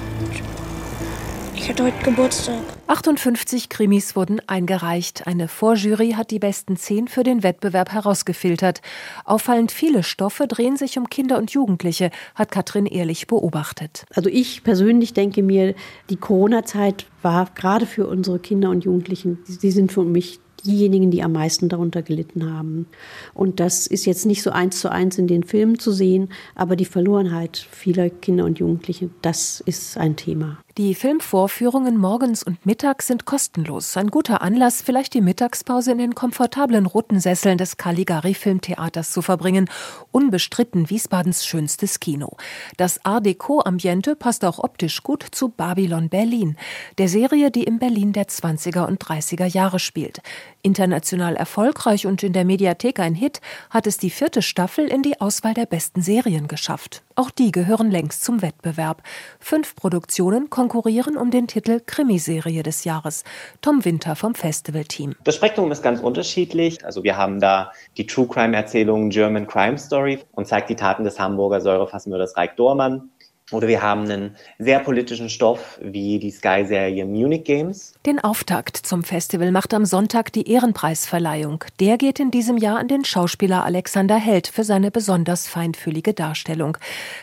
Ich 1.55 1.69
hatte 1.69 1.84
heute 1.84 2.03
Geburtstag. 2.03 2.60
58 2.88 3.69
Krimis 3.69 4.15
wurden 4.15 4.41
eingereicht. 4.48 5.27
Eine 5.27 5.48
Vorjury 5.48 6.12
hat 6.12 6.31
die 6.31 6.39
besten 6.39 6.75
zehn 6.75 7.08
für 7.08 7.24
den 7.24 7.43
Wettbewerb 7.43 7.91
herausgefiltert. 7.91 8.81
Auffallend 9.25 9.72
viele 9.72 10.03
Stoffe 10.03 10.48
drehen 10.48 10.75
sich 10.75 10.98
um 10.98 11.10
Kinder 11.10 11.38
und 11.38 11.51
Jugendliche, 11.51 12.12
hat 12.36 12.51
Katrin 12.51 12.86
Ehrlich 12.86 13.27
beobachtet. 13.27 14.05
Also 14.13 14.29
ich 14.29 14.63
persönlich 14.63 15.13
denke 15.13 15.43
mir, 15.43 15.75
die 16.10 16.17
Corona-Zeit 16.17 17.05
war 17.22 17.50
gerade 17.55 17.86
für 17.86 18.08
unsere 18.08 18.39
Kinder 18.39 18.69
und 18.69 18.84
Jugendlichen, 18.84 19.38
die 19.62 19.72
sind 19.72 19.91
für 19.91 20.03
mich 20.03 20.39
diejenigen, 20.66 21.12
die 21.12 21.24
am 21.24 21.34
meisten 21.34 21.70
darunter 21.70 22.01
gelitten 22.01 22.54
haben. 22.54 22.88
Und 23.34 23.60
das 23.60 23.88
ist 23.88 24.06
jetzt 24.06 24.25
nicht 24.25 24.42
so 24.42 24.51
eins 24.51 24.80
zu 24.80 24.92
eins 24.92 25.18
in 25.18 25.28
den 25.28 25.44
Filmen 25.44 25.80
zu 25.80 25.92
sehen, 25.92 26.30
aber 26.56 26.75
die 26.75 26.86
Verlorenheit 26.86 27.58
vieler 27.58 28.10
Kinder 28.10 28.46
und 28.46 28.60
Jugendliche, 28.60 29.10
das 29.22 29.62
ist 29.66 29.98
ein 29.98 30.16
Thema. 30.16 30.60
Die 30.79 30.95
Filmvorführungen 30.95 31.98
morgens 31.98 32.41
und 32.41 32.65
mittags 32.65 33.07
sind 33.07 33.25
kostenlos. 33.25 33.98
Ein 33.98 34.07
guter 34.07 34.41
Anlass, 34.41 34.81
vielleicht 34.81 35.13
die 35.13 35.19
Mittagspause 35.19 35.91
in 35.91 35.98
den 35.98 36.15
komfortablen 36.15 36.86
roten 36.86 37.19
Sesseln 37.19 37.57
des 37.57 37.75
Caligari 37.75 38.33
Filmtheaters 38.33 39.12
zu 39.12 39.21
verbringen. 39.21 39.69
Unbestritten 40.13 40.89
Wiesbadens 40.89 41.45
schönstes 41.45 42.00
Kino. 42.00 42.38
Das 42.77 43.03
Art 43.03 43.25
Deco-Ambiente 43.25 44.15
passt 44.15 44.45
auch 44.45 44.59
optisch 44.59 45.03
gut 45.03 45.25
zu 45.29 45.50
Babylon 45.50 46.07
Berlin, 46.07 46.55
der 46.98 47.09
Serie, 47.09 47.51
die 47.51 47.65
im 47.65 47.79
Berlin 47.79 48.13
der 48.13 48.29
20er 48.29 48.88
und 48.88 49.03
30er 49.03 49.48
Jahre 49.48 49.79
spielt. 49.79 50.21
International 50.62 51.36
erfolgreich 51.36 52.07
und 52.07 52.24
in 52.24 52.31
der 52.31 52.45
Mediathek 52.45 53.01
ein 53.01 53.15
Hit, 53.15 53.41
hat 53.69 53.86
es 53.86 53.98
die 53.98 54.09
vierte 54.09 54.41
Staffel 54.41 54.88
in 54.88 55.01
die 55.01 55.19
Auswahl 55.19 55.53
der 55.53 55.65
besten 55.65 56.01
Serien 56.01 56.48
geschafft. 56.48 57.03
Auch 57.19 57.31
die 57.31 57.51
gehören 57.51 57.91
längst 57.91 58.23
zum 58.23 58.41
Wettbewerb. 58.41 59.03
Fünf 59.41 59.75
Produktionen 59.75 60.49
konkurrieren 60.49 61.17
um 61.17 61.31
den 61.31 61.47
Titel 61.47 61.81
Krimiserie 61.85 62.63
des 62.63 62.85
Jahres. 62.85 63.25
Tom 63.59 63.83
Winter 63.83 64.15
vom 64.15 64.35
Festivalteam. 64.35 65.15
Das 65.25 65.35
Spektrum 65.35 65.69
ist 65.73 65.83
ganz 65.83 65.99
unterschiedlich. 65.99 66.85
Also 66.85 67.03
wir 67.03 67.17
haben 67.17 67.41
da 67.41 67.73
die 67.97 68.05
True 68.07 68.25
Crime 68.25 68.55
Erzählung 68.55 69.09
German 69.09 69.47
Crime 69.47 69.77
Story 69.77 70.19
und 70.31 70.47
zeigt 70.47 70.69
die 70.69 70.77
Taten 70.77 71.03
des 71.03 71.19
Hamburger 71.19 71.59
Säurefassenmörders 71.59 72.38
Reik 72.38 72.55
Dormann. 72.55 73.09
Oder 73.51 73.68
wir 73.68 73.82
haben 73.82 74.03
einen 74.03 74.36
sehr 74.60 74.79
politischen 74.79 75.27
Stoff 75.27 75.79
wie 75.82 76.20
die 76.20 76.29
Sky-Serie 76.29 77.03
Munich 77.06 77.44
Games. 77.44 77.94
Den 78.06 78.20
Auftakt 78.20 78.77
zum 78.77 79.03
Festival 79.03 79.51
macht 79.51 79.74
am 79.74 79.86
Sonntag 79.86 80.32
die 80.32 80.51
Ehrenpreisverleihung. 80.51 81.63
Der 81.79 81.98
geht 81.98 82.20
in 82.20 82.29
diesem 82.29 82.58
Jahr 82.58 82.77
an 82.77 82.88
den 82.88 83.06
Schauspieler 83.06 83.65
Alexander 83.65 84.18
Held 84.18 84.48
für 84.48 84.63
seine 84.63 84.91
besonders 84.91 85.48
feinfühlige 85.48 86.13
Darstellung. 86.13 86.77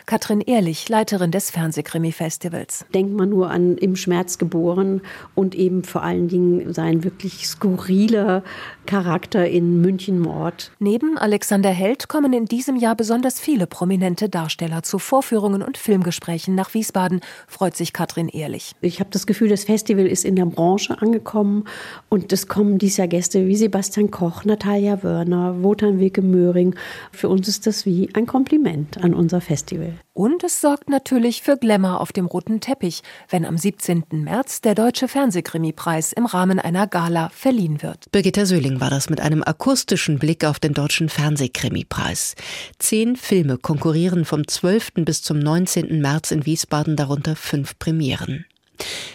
Katrin 0.05 0.41
Ehrlich, 0.41 0.89
Leiterin 0.89 1.31
des 1.31 1.49
Fernsehkrimi-Festivals. 1.49 2.85
Denkt 2.93 3.13
man 3.13 3.29
nur 3.29 3.49
an 3.49 3.77
Im 3.77 3.95
Schmerz 3.95 4.37
geboren 4.37 5.01
und 5.33 5.55
eben 5.55 5.85
vor 5.85 6.03
allen 6.03 6.27
Dingen 6.27 6.73
sein 6.73 7.05
wirklich 7.05 7.47
skurriler 7.47 8.43
Charakter 8.85 9.47
in 9.47 9.79
München 9.79 10.19
Mord. 10.19 10.71
Neben 10.79 11.17
Alexander 11.17 11.69
Held 11.69 12.09
kommen 12.09 12.33
in 12.33 12.45
diesem 12.45 12.75
Jahr 12.75 12.95
besonders 12.95 13.39
viele 13.39 13.65
prominente 13.65 14.27
Darsteller 14.27 14.83
zu 14.83 14.99
Vorführungen 14.99 15.61
und 15.61 15.77
Filmgesprächen 15.77 16.16
Gesprächen 16.17 16.55
nach 16.55 16.73
Wiesbaden, 16.73 17.21
freut 17.47 17.75
sich 17.75 17.93
Katrin 17.93 18.27
Ehrlich. 18.27 18.73
Ich 18.81 18.99
habe 18.99 19.11
das 19.11 19.27
Gefühl, 19.27 19.49
das 19.49 19.65
Festival 19.65 20.07
ist 20.07 20.25
in 20.25 20.35
der 20.35 20.45
Branche 20.45 20.99
angekommen 20.99 21.65
und 22.09 22.33
es 22.33 22.47
kommen 22.47 22.79
dieses 22.79 22.97
Jahr 22.97 23.07
Gäste 23.07 23.45
wie 23.45 23.55
Sebastian 23.55 24.09
Koch, 24.09 24.43
Natalia 24.43 25.03
Wörner, 25.03 25.61
Wotan 25.61 25.99
Wilke 25.99 26.23
Möhring. 26.23 26.75
Für 27.11 27.29
uns 27.29 27.47
ist 27.47 27.67
das 27.67 27.85
wie 27.85 28.09
ein 28.15 28.25
Kompliment 28.25 28.97
an 28.97 29.13
unser 29.13 29.41
Festival. 29.41 29.93
Und 30.17 30.43
es 30.43 30.61
sorgt 30.61 30.89
natürlich 30.89 31.43
für 31.43 31.57
Glamour 31.57 32.01
auf 32.01 32.11
dem 32.11 32.25
roten 32.25 32.59
Teppich, 32.59 33.03
wenn 33.29 33.45
am 33.45 33.55
17. 33.55 34.03
März 34.13 34.61
der 34.61 34.73
Deutsche 34.73 35.07
Fernsehkrimipreis 35.07 36.11
im 36.11 36.25
Rahmen 36.25 36.59
einer 36.59 36.87
Gala 36.87 37.29
verliehen 37.29 37.83
wird. 37.83 38.11
Birgitta 38.11 38.47
Söhling 38.47 38.81
war 38.81 38.89
das 38.89 39.11
mit 39.11 39.21
einem 39.21 39.43
akustischen 39.43 40.17
Blick 40.17 40.43
auf 40.43 40.59
den 40.59 40.73
Deutschen 40.73 41.09
Fernsehkrimipreis. 41.09 42.33
Zehn 42.79 43.15
Filme 43.15 43.59
konkurrieren 43.59 44.25
vom 44.25 44.47
12. 44.47 45.05
bis 45.05 45.21
zum 45.21 45.37
19. 45.37 46.01
März 46.01 46.31
in 46.31 46.47
Wiesbaden, 46.47 46.95
darunter 46.95 47.35
fünf 47.35 47.77
Premieren. 47.77 48.47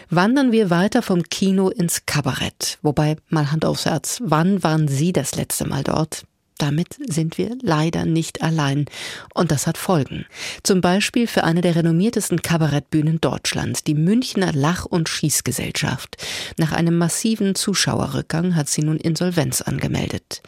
Wandern 0.09 0.53
wir 0.53 0.71
weiter 0.71 1.03
vom 1.03 1.25
Kino 1.25 1.69
ins 1.69 2.07
Kabarett. 2.07 2.79
Wobei, 2.83 3.17
mal 3.29 3.51
Hand 3.51 3.65
aufs 3.65 3.87
Herz, 3.87 4.21
wann 4.23 4.63
waren 4.63 4.87
Sie 4.87 5.13
das 5.13 5.35
letzte 5.35 5.67
Mal 5.67 5.83
dort? 5.83 6.23
Damit 6.59 6.97
sind 7.09 7.39
wir 7.39 7.57
leider 7.61 8.05
nicht 8.05 8.43
allein. 8.43 8.87
Und 9.35 9.51
das 9.51 9.67
hat 9.67 9.79
Folgen. 9.79 10.27
Zum 10.63 10.81
Beispiel 10.81 11.27
für 11.27 11.45
eine 11.45 11.61
der 11.61 11.77
renommiertesten 11.77 12.43
Kabarettbühnen 12.43 13.21
Deutschlands, 13.21 13.85
die 13.85 13.95
Münchner 13.95 14.53
Lach- 14.53 14.85
und 14.85 15.09
Schießgesellschaft. 15.09 16.17
Nach 16.59 16.73
einem 16.73 16.99
massiven 16.99 17.55
Zuschauerrückgang 17.55 18.55
hat 18.55 18.69
sie 18.69 18.83
nun 18.83 18.99
Insolvenz 18.99 19.61
angemeldet. 19.63 20.43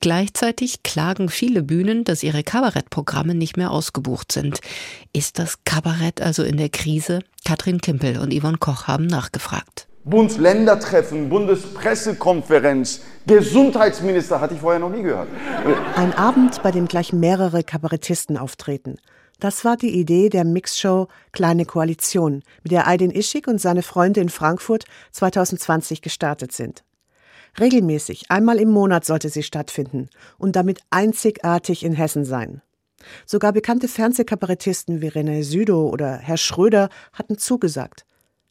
Gleichzeitig 0.00 0.82
klagen 0.82 1.28
viele 1.28 1.62
Bühnen, 1.62 2.04
dass 2.04 2.22
ihre 2.22 2.42
Kabarettprogramme 2.42 3.34
nicht 3.34 3.56
mehr 3.56 3.70
ausgebucht 3.70 4.32
sind. 4.32 4.60
Ist 5.12 5.38
das 5.38 5.58
Kabarett 5.64 6.20
also 6.20 6.42
in 6.42 6.56
der 6.56 6.70
Krise? 6.70 7.20
Katrin 7.44 7.80
Kimpel 7.80 8.18
und 8.18 8.34
Yvonne 8.34 8.58
Koch 8.58 8.86
haben 8.86 9.06
nachgefragt. 9.06 9.89
Bundsländertreffen, 10.04 11.28
Bundespressekonferenz, 11.28 13.02
Gesundheitsminister, 13.26 14.40
hatte 14.40 14.54
ich 14.54 14.60
vorher 14.60 14.80
noch 14.80 14.88
nie 14.88 15.02
gehört. 15.02 15.28
Ein 15.94 16.14
Abend, 16.14 16.62
bei 16.62 16.70
dem 16.70 16.88
gleich 16.88 17.12
mehrere 17.12 17.62
Kabarettisten 17.62 18.38
auftreten. 18.38 18.96
Das 19.40 19.64
war 19.64 19.76
die 19.76 19.98
Idee 19.98 20.30
der 20.30 20.44
Mixshow 20.44 21.08
Kleine 21.32 21.66
Koalition, 21.66 22.42
mit 22.62 22.72
der 22.72 22.86
Aydin 22.86 23.10
Ischik 23.10 23.46
und 23.46 23.60
seine 23.60 23.82
Freunde 23.82 24.20
in 24.20 24.30
Frankfurt 24.30 24.84
2020 25.12 26.00
gestartet 26.00 26.52
sind. 26.52 26.82
Regelmäßig, 27.58 28.30
einmal 28.30 28.58
im 28.58 28.70
Monat 28.70 29.04
sollte 29.04 29.28
sie 29.28 29.42
stattfinden 29.42 30.08
und 30.38 30.56
damit 30.56 30.80
einzigartig 30.88 31.84
in 31.84 31.92
Hessen 31.92 32.24
sein. 32.24 32.62
Sogar 33.26 33.52
bekannte 33.52 33.88
Fernsehkabarettisten 33.88 35.02
wie 35.02 35.08
René 35.08 35.42
Südow 35.42 35.92
oder 35.92 36.16
Herr 36.16 36.36
Schröder 36.36 36.88
hatten 37.12 37.36
zugesagt 37.36 38.06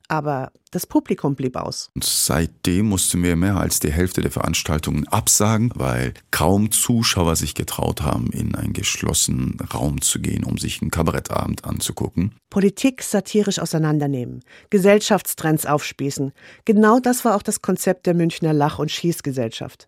aber 0.10 0.52
das 0.72 0.86
Publikum 0.86 1.36
blieb 1.36 1.56
aus. 1.56 1.90
Und 1.96 2.04
seitdem 2.04 2.88
mussten 2.88 3.24
wir 3.24 3.36
mehr 3.36 3.58
als 3.58 3.80
die 3.80 3.92
Hälfte 3.92 4.22
der 4.22 4.32
Veranstaltungen 4.32 5.08
absagen, 5.08 5.72
weil 5.76 6.14
kaum 6.32 6.72
Zuschauer 6.72 7.36
sich 7.36 7.56
getraut 7.56 8.02
haben, 8.02 8.32
in 8.32 8.56
einen 8.56 8.74
geschlossenen 8.74 9.58
Raum 9.74 10.02
zu 10.02 10.20
gehen, 10.20 10.44
um 10.44 10.58
sich 10.58 10.82
einen 10.82 10.92
Kabarettabend 10.92 11.64
anzugucken. 11.64 12.36
Politik 12.50 13.04
satirisch 13.04 13.60
auseinandernehmen, 13.60 14.42
Gesellschaftstrends 14.70 15.66
aufspießen. 15.66 16.34
Genau 16.66 17.00
das 17.00 17.24
war 17.24 17.36
auch 17.36 17.44
das 17.44 17.62
Konzept 17.62 18.06
der 18.06 18.16
Münchner 18.16 18.54
Lach- 18.54 18.80
und 18.80 18.92
Schießgesellschaft. 18.92 19.88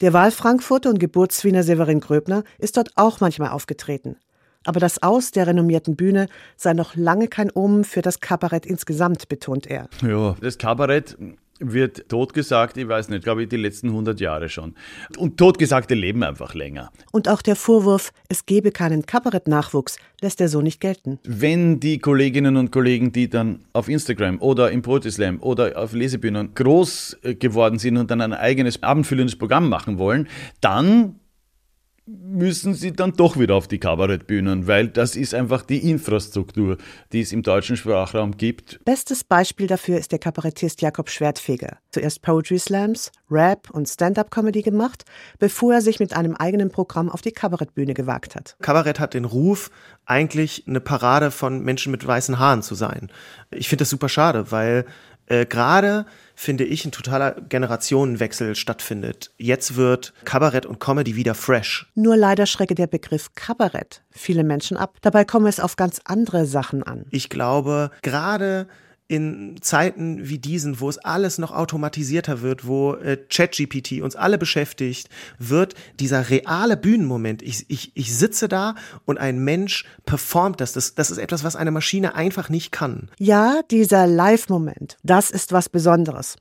Der 0.00 0.12
Wahlfrankfurter 0.12 0.90
und 0.90 0.98
Geburtswiener 0.98 1.62
Severin 1.62 2.00
Gröbner 2.00 2.44
ist 2.58 2.76
dort 2.76 2.90
auch 2.96 3.20
manchmal 3.20 3.50
aufgetreten. 3.50 4.16
Aber 4.66 4.80
das 4.80 5.02
Aus 5.02 5.30
der 5.30 5.46
renommierten 5.46 5.96
Bühne 5.96 6.26
sei 6.56 6.74
noch 6.74 6.96
lange 6.96 7.28
kein 7.28 7.50
Omen 7.54 7.84
für 7.84 8.02
das 8.02 8.20
Kabarett 8.20 8.66
insgesamt, 8.66 9.28
betont 9.28 9.66
er. 9.66 9.88
Ja, 10.02 10.36
das 10.40 10.58
Kabarett 10.58 11.16
wird 11.58 12.08
totgesagt, 12.08 12.76
ich 12.76 12.86
weiß 12.86 13.08
nicht, 13.08 13.24
glaube 13.24 13.44
ich, 13.44 13.48
die 13.48 13.56
letzten 13.56 13.88
100 13.88 14.20
Jahre 14.20 14.48
schon. 14.48 14.74
Und 15.16 15.38
Totgesagte 15.38 15.94
leben 15.94 16.22
einfach 16.22 16.54
länger. 16.54 16.90
Und 17.12 17.28
auch 17.28 17.42
der 17.42 17.56
Vorwurf, 17.56 18.12
es 18.28 18.44
gebe 18.44 18.72
keinen 18.72 19.06
Kabarettnachwuchs, 19.06 19.96
lässt 20.20 20.40
er 20.40 20.48
so 20.48 20.60
nicht 20.60 20.80
gelten. 20.80 21.18
Wenn 21.24 21.80
die 21.80 21.98
Kolleginnen 21.98 22.56
und 22.56 22.72
Kollegen, 22.72 23.12
die 23.12 23.30
dann 23.30 23.60
auf 23.72 23.88
Instagram 23.88 24.40
oder 24.40 24.70
im 24.70 24.82
Poetry 24.82 25.06
oder 25.40 25.78
auf 25.78 25.92
Lesebühnen 25.92 26.54
groß 26.54 27.18
äh, 27.22 27.34
geworden 27.34 27.78
sind 27.78 27.96
und 27.96 28.10
dann 28.10 28.20
ein 28.20 28.34
eigenes 28.34 28.82
abendfüllendes 28.82 29.36
Programm 29.36 29.68
machen 29.68 29.98
wollen, 29.98 30.28
dann 30.60 31.20
müssen 32.06 32.74
sie 32.74 32.92
dann 32.92 33.12
doch 33.14 33.36
wieder 33.38 33.56
auf 33.56 33.66
die 33.66 33.78
Kabarettbühnen, 33.78 34.68
weil 34.68 34.86
das 34.86 35.16
ist 35.16 35.34
einfach 35.34 35.62
die 35.62 35.90
Infrastruktur, 35.90 36.78
die 37.12 37.20
es 37.20 37.32
im 37.32 37.42
deutschen 37.42 37.76
Sprachraum 37.76 38.36
gibt. 38.36 38.80
Bestes 38.84 39.24
Beispiel 39.24 39.66
dafür 39.66 39.98
ist 39.98 40.12
der 40.12 40.20
Kabarettist 40.20 40.80
Jakob 40.82 41.10
Schwertfeger. 41.10 41.78
Zuerst 41.90 42.22
Poetry 42.22 42.60
Slams, 42.60 43.10
Rap 43.28 43.70
und 43.70 43.88
Stand-up-Comedy 43.88 44.62
gemacht, 44.62 45.04
bevor 45.40 45.74
er 45.74 45.80
sich 45.80 45.98
mit 45.98 46.16
einem 46.16 46.36
eigenen 46.36 46.70
Programm 46.70 47.10
auf 47.10 47.22
die 47.22 47.32
Kabarettbühne 47.32 47.94
gewagt 47.94 48.36
hat. 48.36 48.56
Kabarett 48.62 49.00
hat 49.00 49.14
den 49.14 49.24
Ruf, 49.24 49.70
eigentlich 50.04 50.64
eine 50.68 50.80
Parade 50.80 51.32
von 51.32 51.64
Menschen 51.64 51.90
mit 51.90 52.06
weißen 52.06 52.38
Haaren 52.38 52.62
zu 52.62 52.76
sein. 52.76 53.10
Ich 53.50 53.68
finde 53.68 53.82
das 53.82 53.90
super 53.90 54.08
schade, 54.08 54.52
weil 54.52 54.86
äh, 55.26 55.44
gerade 55.44 56.06
finde 56.36 56.64
ich, 56.64 56.84
ein 56.84 56.92
totaler 56.92 57.32
Generationenwechsel 57.32 58.54
stattfindet. 58.54 59.32
Jetzt 59.38 59.74
wird 59.74 60.12
Kabarett 60.24 60.66
und 60.66 60.78
Comedy 60.78 61.16
wieder 61.16 61.34
fresh. 61.34 61.90
Nur 61.94 62.16
leider 62.16 62.46
schrecke 62.46 62.74
der 62.74 62.86
Begriff 62.86 63.34
Kabarett 63.34 64.02
viele 64.10 64.44
Menschen 64.44 64.76
ab. 64.76 64.98
Dabei 65.00 65.24
komme 65.24 65.48
es 65.48 65.58
auf 65.58 65.76
ganz 65.76 66.00
andere 66.04 66.46
Sachen 66.46 66.82
an. 66.82 67.06
Ich 67.10 67.28
glaube, 67.30 67.90
gerade 68.02 68.68
in 69.08 69.56
Zeiten 69.60 70.28
wie 70.28 70.38
diesen, 70.38 70.80
wo 70.80 70.88
es 70.88 70.98
alles 70.98 71.38
noch 71.38 71.52
automatisierter 71.52 72.42
wird, 72.42 72.66
wo 72.66 72.94
äh, 72.94 73.16
ChatGPT 73.16 74.02
uns 74.02 74.16
alle 74.16 74.38
beschäftigt, 74.38 75.08
wird 75.38 75.74
dieser 76.00 76.28
reale 76.28 76.76
Bühnenmoment, 76.76 77.42
ich, 77.42 77.64
ich, 77.68 77.92
ich 77.94 78.16
sitze 78.16 78.48
da 78.48 78.74
und 79.04 79.18
ein 79.18 79.38
Mensch 79.38 79.84
performt 80.04 80.60
das. 80.60 80.72
das. 80.72 80.94
Das 80.94 81.10
ist 81.10 81.18
etwas, 81.18 81.44
was 81.44 81.56
eine 81.56 81.70
Maschine 81.70 82.14
einfach 82.14 82.48
nicht 82.48 82.72
kann. 82.72 83.10
Ja, 83.18 83.60
dieser 83.70 84.06
Live-Moment, 84.06 84.96
das 85.02 85.30
ist 85.30 85.52
was 85.52 85.68
Besonderes. 85.68 86.36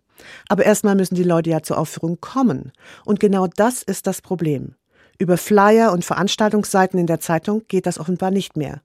Aber 0.48 0.66
erstmal 0.66 0.96
müssen 0.96 1.16
die 1.16 1.24
Leute 1.24 1.50
ja 1.50 1.62
zur 1.62 1.78
Aufführung 1.78 2.20
kommen. 2.20 2.72
Und 3.04 3.20
genau 3.20 3.48
das 3.48 3.84
ist 3.84 4.08
das 4.08 4.22
Problem. 4.22 4.76
Über 5.18 5.38
Flyer 5.38 5.92
und 5.92 6.04
Veranstaltungsseiten 6.04 7.00
in 7.00 7.08
der 7.08 7.20
Zeitung 7.20 7.64
geht 7.68 7.86
das 7.86 8.00
offenbar 8.00 8.32
nicht 8.32 8.58
mehr. 8.58 8.82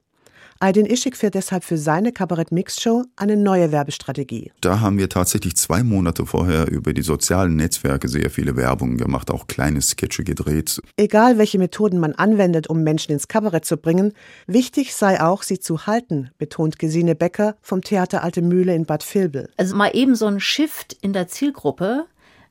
Aydin 0.63 0.85
Ischik 0.85 1.17
fährt 1.17 1.33
deshalb 1.33 1.63
für 1.63 1.75
seine 1.75 2.11
Kabarett-Mix-Show 2.11 3.05
eine 3.15 3.35
neue 3.35 3.71
Werbestrategie. 3.71 4.51
Da 4.61 4.79
haben 4.79 4.99
wir 4.99 5.09
tatsächlich 5.09 5.55
zwei 5.55 5.81
Monate 5.81 6.27
vorher 6.27 6.69
über 6.69 6.93
die 6.93 7.01
sozialen 7.01 7.55
Netzwerke 7.55 8.07
sehr 8.07 8.29
viele 8.29 8.55
Werbungen 8.55 8.97
gemacht, 8.97 9.31
auch 9.31 9.47
kleine 9.47 9.81
Sketche 9.81 10.23
gedreht. 10.23 10.79
Egal, 10.97 11.39
welche 11.39 11.57
Methoden 11.57 11.99
man 11.99 12.13
anwendet, 12.13 12.67
um 12.67 12.83
Menschen 12.83 13.11
ins 13.11 13.27
Kabarett 13.27 13.65
zu 13.65 13.77
bringen, 13.77 14.13
wichtig 14.45 14.93
sei 14.93 15.19
auch, 15.19 15.41
sie 15.41 15.57
zu 15.57 15.87
halten, 15.87 16.29
betont 16.37 16.77
Gesine 16.77 17.15
Becker 17.15 17.55
vom 17.63 17.81
Theater 17.81 18.23
Alte 18.23 18.43
Mühle 18.43 18.75
in 18.75 18.85
Bad 18.85 19.03
Vilbel. 19.15 19.49
Also 19.57 19.75
mal 19.75 19.89
eben 19.95 20.13
so 20.13 20.27
ein 20.27 20.39
Shift 20.39 20.95
in 21.01 21.11
der 21.11 21.27
Zielgruppe, 21.27 22.05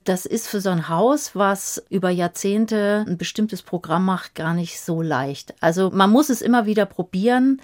das 0.05 0.25
ist 0.25 0.49
für 0.49 0.61
so 0.61 0.71
ein 0.71 0.89
Haus, 0.89 1.37
was 1.37 1.83
über 1.91 2.11
Jahrzehnte 2.11 3.05
ein 3.07 3.19
bestimmtes 3.19 3.63
Programm 3.63 4.07
macht, 4.07 4.35
gar 4.35 4.55
nicht 4.55 4.81
so 4.81 5.03
leicht. 5.03 5.55
Also 5.61 5.91
man 5.91 6.11
muss 6.11 6.31
es 6.31 6.41
immer 6.41 6.65
wieder 6.65 6.87
probieren. 6.87 7.61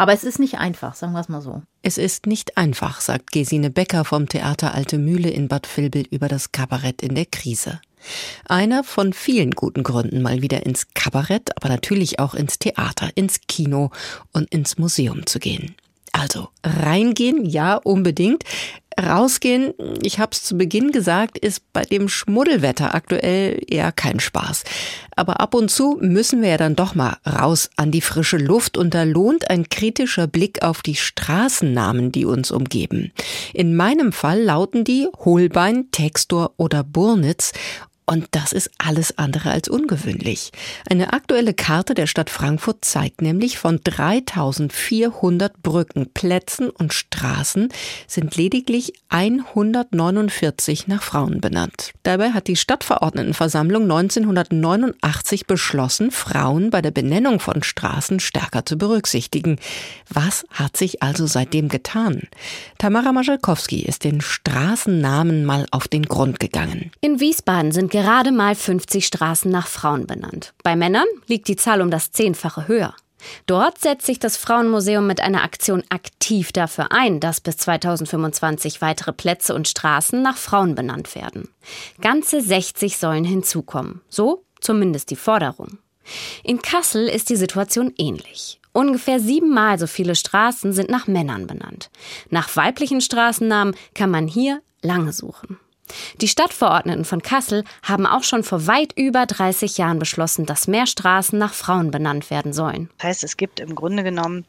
Aber 0.00 0.14
es 0.14 0.24
ist 0.24 0.38
nicht 0.38 0.56
einfach, 0.56 0.94
sagen 0.94 1.12
wir 1.12 1.20
es 1.20 1.28
mal 1.28 1.42
so. 1.42 1.60
Es 1.82 1.98
ist 1.98 2.26
nicht 2.26 2.56
einfach, 2.56 3.02
sagt 3.02 3.32
Gesine 3.32 3.68
Becker 3.68 4.06
vom 4.06 4.30
Theater 4.30 4.72
Alte 4.72 4.96
Mühle 4.96 5.28
in 5.28 5.46
Bad 5.46 5.68
Vilbel 5.76 6.06
über 6.10 6.26
das 6.26 6.52
Kabarett 6.52 7.02
in 7.02 7.14
der 7.14 7.26
Krise. 7.26 7.82
Einer 8.48 8.82
von 8.82 9.12
vielen 9.12 9.50
guten 9.50 9.82
Gründen, 9.82 10.22
mal 10.22 10.40
wieder 10.40 10.64
ins 10.64 10.94
Kabarett, 10.94 11.54
aber 11.54 11.68
natürlich 11.68 12.18
auch 12.18 12.32
ins 12.32 12.58
Theater, 12.58 13.10
ins 13.14 13.42
Kino 13.46 13.90
und 14.32 14.50
ins 14.50 14.78
Museum 14.78 15.26
zu 15.26 15.38
gehen. 15.38 15.74
Also 16.12 16.48
reingehen, 16.64 17.44
ja, 17.44 17.74
unbedingt. 17.74 18.44
Rausgehen, 19.00 19.74
ich 20.02 20.18
habe 20.18 20.30
es 20.32 20.44
zu 20.44 20.56
Beginn 20.56 20.92
gesagt, 20.92 21.38
ist 21.38 21.72
bei 21.72 21.82
dem 21.82 22.08
Schmuddelwetter 22.08 22.94
aktuell 22.94 23.62
eher 23.68 23.92
kein 23.92 24.20
Spaß. 24.20 24.64
Aber 25.16 25.40
ab 25.40 25.54
und 25.54 25.70
zu 25.70 25.98
müssen 26.00 26.42
wir 26.42 26.50
ja 26.50 26.56
dann 26.56 26.76
doch 26.76 26.94
mal 26.94 27.16
raus 27.26 27.70
an 27.76 27.90
die 27.90 28.00
frische 28.00 28.36
Luft 28.36 28.76
und 28.76 28.94
da 28.94 29.02
lohnt 29.02 29.50
ein 29.50 29.68
kritischer 29.68 30.26
Blick 30.26 30.62
auf 30.62 30.82
die 30.82 30.94
Straßennamen, 30.94 32.12
die 32.12 32.24
uns 32.24 32.50
umgeben. 32.50 33.12
In 33.52 33.76
meinem 33.76 34.12
Fall 34.12 34.42
lauten 34.42 34.84
die 34.84 35.08
Holbein, 35.18 35.90
Textor 35.90 36.52
oder 36.56 36.84
Burnitz 36.84 37.52
und 38.10 38.26
das 38.32 38.50
ist 38.50 38.72
alles 38.78 39.16
andere 39.18 39.52
als 39.52 39.68
ungewöhnlich. 39.68 40.50
Eine 40.90 41.12
aktuelle 41.12 41.54
Karte 41.54 41.94
der 41.94 42.08
Stadt 42.08 42.28
Frankfurt 42.28 42.84
zeigt 42.84 43.22
nämlich, 43.22 43.56
von 43.56 43.78
3400 43.84 45.62
Brücken, 45.62 46.10
Plätzen 46.12 46.70
und 46.70 46.92
Straßen 46.92 47.68
sind 48.08 48.34
lediglich 48.34 48.94
149 49.10 50.88
nach 50.88 51.04
Frauen 51.04 51.40
benannt. 51.40 51.92
Dabei 52.02 52.32
hat 52.32 52.48
die 52.48 52.56
Stadtverordnetenversammlung 52.56 53.84
1989 53.84 55.46
beschlossen, 55.46 56.10
Frauen 56.10 56.70
bei 56.70 56.82
der 56.82 56.90
Benennung 56.90 57.38
von 57.38 57.62
Straßen 57.62 58.18
stärker 58.18 58.66
zu 58.66 58.76
berücksichtigen. 58.76 59.60
Was 60.08 60.44
hat 60.50 60.76
sich 60.76 61.00
also 61.00 61.28
seitdem 61.28 61.68
getan? 61.68 62.22
Tamara 62.78 63.12
Majalkowski 63.12 63.82
ist 63.82 64.02
den 64.02 64.20
Straßennamen 64.20 65.44
mal 65.44 65.66
auf 65.70 65.86
den 65.86 66.06
Grund 66.06 66.40
gegangen. 66.40 66.90
In 67.00 67.20
Wiesbaden 67.20 67.70
sind 67.70 67.92
gerade 68.00 68.32
mal 68.32 68.54
50 68.54 69.04
Straßen 69.04 69.50
nach 69.50 69.66
Frauen 69.66 70.06
benannt. 70.06 70.54
Bei 70.62 70.74
Männern 70.74 71.04
liegt 71.26 71.48
die 71.48 71.56
Zahl 71.56 71.82
um 71.82 71.90
das 71.90 72.12
Zehnfache 72.12 72.66
höher. 72.66 72.94
Dort 73.44 73.78
setzt 73.78 74.06
sich 74.06 74.18
das 74.18 74.38
Frauenmuseum 74.38 75.06
mit 75.06 75.20
einer 75.20 75.44
Aktion 75.44 75.82
aktiv 75.90 76.52
dafür 76.52 76.92
ein, 76.92 77.20
dass 77.20 77.42
bis 77.42 77.58
2025 77.58 78.80
weitere 78.80 79.12
Plätze 79.12 79.54
und 79.54 79.68
Straßen 79.68 80.22
nach 80.22 80.38
Frauen 80.38 80.74
benannt 80.74 81.14
werden. 81.14 81.50
Ganze 82.00 82.40
60 82.40 82.96
sollen 82.96 83.24
hinzukommen. 83.24 84.00
So 84.08 84.44
zumindest 84.60 85.10
die 85.10 85.16
Forderung. 85.16 85.76
In 86.42 86.62
Kassel 86.62 87.06
ist 87.06 87.28
die 87.28 87.36
Situation 87.36 87.92
ähnlich. 87.98 88.58
Ungefähr 88.72 89.20
siebenmal 89.20 89.78
so 89.78 89.86
viele 89.86 90.14
Straßen 90.14 90.72
sind 90.72 90.88
nach 90.88 91.06
Männern 91.06 91.46
benannt. 91.46 91.90
Nach 92.30 92.56
weiblichen 92.56 93.02
Straßennamen 93.02 93.74
kann 93.94 94.10
man 94.10 94.26
hier 94.26 94.62
lange 94.80 95.12
suchen. 95.12 95.58
Die 96.20 96.28
Stadtverordneten 96.28 97.04
von 97.04 97.22
Kassel 97.22 97.64
haben 97.82 98.06
auch 98.06 98.22
schon 98.22 98.42
vor 98.42 98.66
weit 98.66 98.92
über 98.96 99.26
30 99.26 99.78
Jahren 99.78 99.98
beschlossen, 99.98 100.46
dass 100.46 100.68
mehr 100.68 100.86
Straßen 100.86 101.38
nach 101.38 101.54
Frauen 101.54 101.90
benannt 101.90 102.30
werden 102.30 102.52
sollen. 102.52 102.90
Das 102.98 103.08
heißt, 103.08 103.24
es 103.24 103.36
gibt 103.36 103.60
im 103.60 103.74
Grunde 103.74 104.02
genommen 104.02 104.44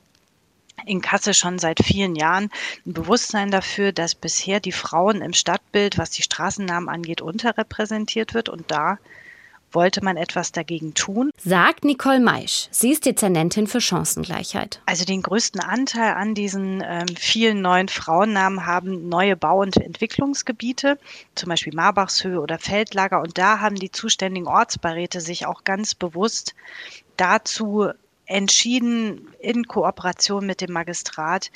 in 0.85 1.01
Kassel 1.01 1.33
schon 1.33 1.59
seit 1.59 1.83
vielen 1.83 2.15
Jahren 2.15 2.49
ein 2.85 2.93
Bewusstsein 2.93 3.51
dafür, 3.51 3.91
dass 3.91 4.15
bisher 4.15 4.59
die 4.59 4.71
Frauen 4.71 5.21
im 5.21 5.33
Stadtbild, 5.33 5.97
was 5.97 6.09
die 6.11 6.23
Straßennamen 6.23 6.89
angeht, 6.89 7.21
unterrepräsentiert 7.21 8.33
wird 8.33 8.49
und 8.49 8.71
da 8.71 8.97
wollte 9.71 10.03
man 10.03 10.17
etwas 10.17 10.51
dagegen 10.51 10.93
tun. 10.93 11.31
Sagt 11.37 11.85
Nicole 11.85 12.19
Meisch. 12.19 12.67
Sie 12.71 12.91
ist 12.91 13.05
Dezernentin 13.05 13.67
für 13.67 13.81
Chancengleichheit. 13.81 14.81
Also 14.85 15.05
den 15.05 15.21
größten 15.21 15.61
Anteil 15.61 16.13
an 16.13 16.35
diesen 16.35 16.83
ähm, 16.85 17.07
vielen 17.17 17.61
neuen 17.61 17.87
Frauennamen 17.87 18.65
haben 18.65 19.09
neue 19.09 19.35
Bau- 19.35 19.61
und 19.61 19.77
Entwicklungsgebiete, 19.77 20.97
zum 21.35 21.49
Beispiel 21.49 21.73
Marbachshöhe 21.75 22.39
oder 22.39 22.59
Feldlager. 22.59 23.21
Und 23.21 23.37
da 23.37 23.59
haben 23.59 23.75
die 23.75 23.91
zuständigen 23.91 24.47
Ortsbeiräte 24.47 25.21
sich 25.21 25.45
auch 25.45 25.63
ganz 25.63 25.95
bewusst 25.95 26.55
dazu 27.17 27.89
entschieden, 28.25 29.27
in 29.39 29.67
Kooperation 29.67 30.45
mit 30.45 30.61
dem 30.61 30.71
Magistrat 30.71 31.51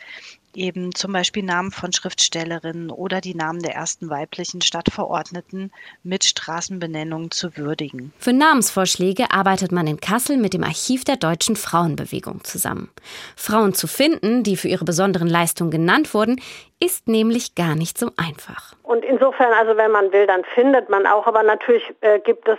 eben 0.58 0.94
zum 0.94 1.14
Beispiel 1.14 1.44
Namen 1.44 1.72
von 1.72 1.92
Schriftstellerinnen 1.92 2.90
oder 2.90 3.22
die 3.22 3.36
Namen 3.36 3.62
der 3.62 3.76
ersten 3.76 4.10
weiblichen 4.10 4.62
Stadtverordneten 4.62 5.72
mit 6.04 6.24
Straßenbenennungen 6.24 7.32
zu 7.32 7.58
würdigen. 7.58 8.14
Für 8.18 8.34
Namensvorschläge 8.34 9.32
arbeitet 9.32 9.72
man 9.72 9.88
in 9.88 10.00
Kassel 10.00 10.38
mit 10.38 10.54
dem 10.54 10.64
Archiv 10.64 11.04
der 11.04 11.18
deutschen 11.18 11.56
Frauenbewegung 11.56 12.44
zusammen. 12.44 12.90
Frauen 13.36 13.74
zu 13.74 13.88
finden, 13.88 14.44
die 14.44 14.58
für 14.58 14.68
ihre 14.68 14.86
besonderen 14.86 15.28
Leistungen 15.28 15.72
genannt 15.72 16.14
wurden, 16.14 16.42
ist 16.80 17.08
nämlich 17.08 17.56
gar 17.56 17.76
nicht 17.76 17.98
so 17.98 18.12
einfach. 18.18 18.74
Und 18.84 19.06
insofern, 19.06 19.54
also 19.54 19.78
wenn 19.78 19.92
man 19.92 20.12
will, 20.12 20.28
dann 20.28 20.44
findet 20.54 20.90
man 20.90 21.08
auch, 21.08 21.28
aber 21.28 21.44
natürlich 21.44 21.84
äh, 22.02 22.20
gibt 22.20 22.48
es 22.48 22.58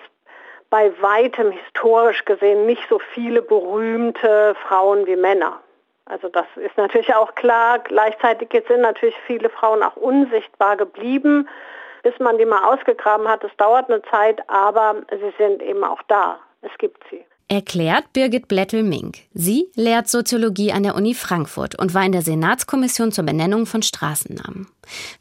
bei 0.70 0.90
weitem 1.00 1.52
historisch 1.52 2.24
gesehen 2.24 2.66
nicht 2.66 2.82
so 2.88 2.98
viele 3.14 3.42
berühmte 3.42 4.54
Frauen 4.66 5.06
wie 5.06 5.16
Männer. 5.16 5.60
Also 6.06 6.28
das 6.28 6.46
ist 6.56 6.76
natürlich 6.76 7.14
auch 7.14 7.34
klar. 7.34 7.80
Gleichzeitig 7.80 8.48
sind 8.68 8.80
natürlich 8.80 9.16
viele 9.26 9.50
Frauen 9.50 9.82
auch 9.82 9.96
unsichtbar 9.96 10.76
geblieben, 10.76 11.48
bis 12.02 12.18
man 12.20 12.38
die 12.38 12.46
mal 12.46 12.64
ausgegraben 12.64 13.28
hat. 13.28 13.42
Es 13.44 13.54
dauert 13.56 13.90
eine 13.90 14.02
Zeit, 14.02 14.40
aber 14.48 14.96
sie 15.10 15.32
sind 15.36 15.62
eben 15.62 15.82
auch 15.84 16.02
da. 16.08 16.38
Es 16.62 16.76
gibt 16.78 17.02
sie. 17.10 17.24
Erklärt 17.48 18.12
Birgit 18.12 18.48
Blättel-Mink. 18.48 19.18
Sie 19.32 19.70
lehrt 19.76 20.08
Soziologie 20.08 20.72
an 20.72 20.82
der 20.82 20.96
Uni 20.96 21.14
Frankfurt 21.14 21.78
und 21.78 21.94
war 21.94 22.04
in 22.04 22.10
der 22.10 22.22
Senatskommission 22.22 23.12
zur 23.12 23.24
Benennung 23.24 23.66
von 23.66 23.82
Straßennamen. 23.82 24.66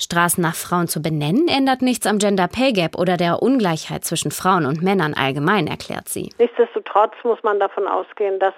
Straßen 0.01 0.41
nach 0.41 0.55
Frauen 0.55 0.87
zu 0.87 1.03
benennen, 1.03 1.47
ändert 1.47 1.83
nichts 1.83 2.07
am 2.07 2.17
Gender 2.17 2.47
Pay 2.47 2.73
Gap 2.73 2.97
oder 2.97 3.17
der 3.17 3.43
Ungleichheit 3.43 4.05
zwischen 4.05 4.31
Frauen 4.31 4.65
und 4.65 4.81
Männern 4.81 5.13
allgemein, 5.13 5.67
erklärt 5.67 6.09
sie. 6.09 6.31
Nichtsdestotrotz 6.39 7.13
muss 7.23 7.43
man 7.43 7.59
davon 7.59 7.87
ausgehen, 7.87 8.39
dass 8.39 8.55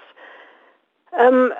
ähm, 1.18 1.52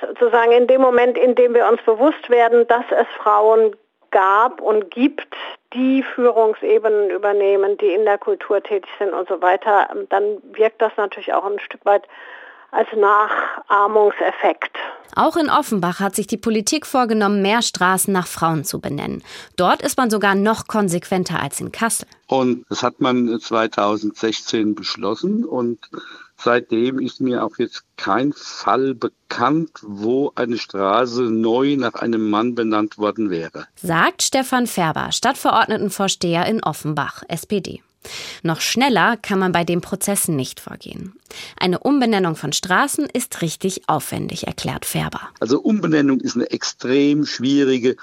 sozusagen 0.00 0.52
in 0.52 0.66
dem 0.66 0.80
Moment, 0.80 1.18
in 1.18 1.34
dem 1.34 1.54
wir 1.54 1.66
uns 1.68 1.82
bewusst 1.82 2.28
werden, 2.30 2.66
dass 2.66 2.84
es 2.90 3.06
Frauen 3.18 3.76
gab 4.10 4.60
und 4.60 4.90
gibt, 4.90 5.34
die 5.74 6.02
Führungsebenen 6.02 7.10
übernehmen, 7.10 7.76
die 7.78 7.92
in 7.92 8.04
der 8.04 8.18
Kultur 8.18 8.62
tätig 8.62 8.90
sind 8.98 9.12
und 9.12 9.28
so 9.28 9.42
weiter, 9.42 9.88
dann 10.08 10.38
wirkt 10.52 10.80
das 10.80 10.92
natürlich 10.96 11.34
auch 11.34 11.44
ein 11.44 11.58
Stück 11.60 11.84
weit 11.84 12.04
als 12.70 12.88
Nachahmungseffekt. 12.96 14.76
Auch 15.14 15.36
in 15.36 15.48
Offenbach 15.48 16.00
hat 16.00 16.14
sich 16.14 16.26
die 16.26 16.36
Politik 16.36 16.86
vorgenommen, 16.86 17.40
mehr 17.40 17.62
Straßen 17.62 18.12
nach 18.12 18.26
Frauen 18.26 18.64
zu 18.64 18.80
benennen. 18.80 19.22
Dort 19.56 19.80
ist 19.82 19.96
man 19.96 20.10
sogar 20.10 20.34
noch 20.34 20.66
konsequenter 20.66 21.40
als 21.40 21.60
in 21.60 21.72
Kassel. 21.72 22.06
Und 22.26 22.66
das 22.68 22.82
hat 22.82 23.00
man 23.00 23.40
2016 23.40 24.74
beschlossen 24.74 25.44
und 25.44 25.78
Seitdem 26.38 26.98
ist 26.98 27.20
mir 27.20 27.42
auch 27.42 27.56
jetzt 27.58 27.84
kein 27.96 28.32
Fall 28.32 28.94
bekannt, 28.94 29.70
wo 29.82 30.32
eine 30.34 30.58
Straße 30.58 31.22
neu 31.22 31.76
nach 31.76 31.94
einem 31.94 32.28
Mann 32.28 32.54
benannt 32.54 32.98
worden 32.98 33.30
wäre. 33.30 33.66
Sagt 33.76 34.22
Stefan 34.22 34.66
Färber, 34.66 35.12
Stadtverordnetenvorsteher 35.12 36.46
in 36.46 36.62
Offenbach, 36.62 37.22
SPD. 37.28 37.82
Noch 38.42 38.60
schneller 38.60 39.16
kann 39.16 39.38
man 39.38 39.52
bei 39.52 39.64
den 39.64 39.80
Prozessen 39.80 40.36
nicht 40.36 40.60
vorgehen. 40.60 41.14
Eine 41.58 41.80
Umbenennung 41.80 42.36
von 42.36 42.52
Straßen 42.52 43.06
ist 43.12 43.42
richtig 43.42 43.88
aufwendig, 43.88 44.46
erklärt 44.46 44.84
Färber. 44.84 45.20
Also 45.40 45.60
Umbenennung 45.60 46.20
ist 46.20 46.36
eine 46.36 46.50
extrem 46.50 47.26
schwierige 47.26 47.96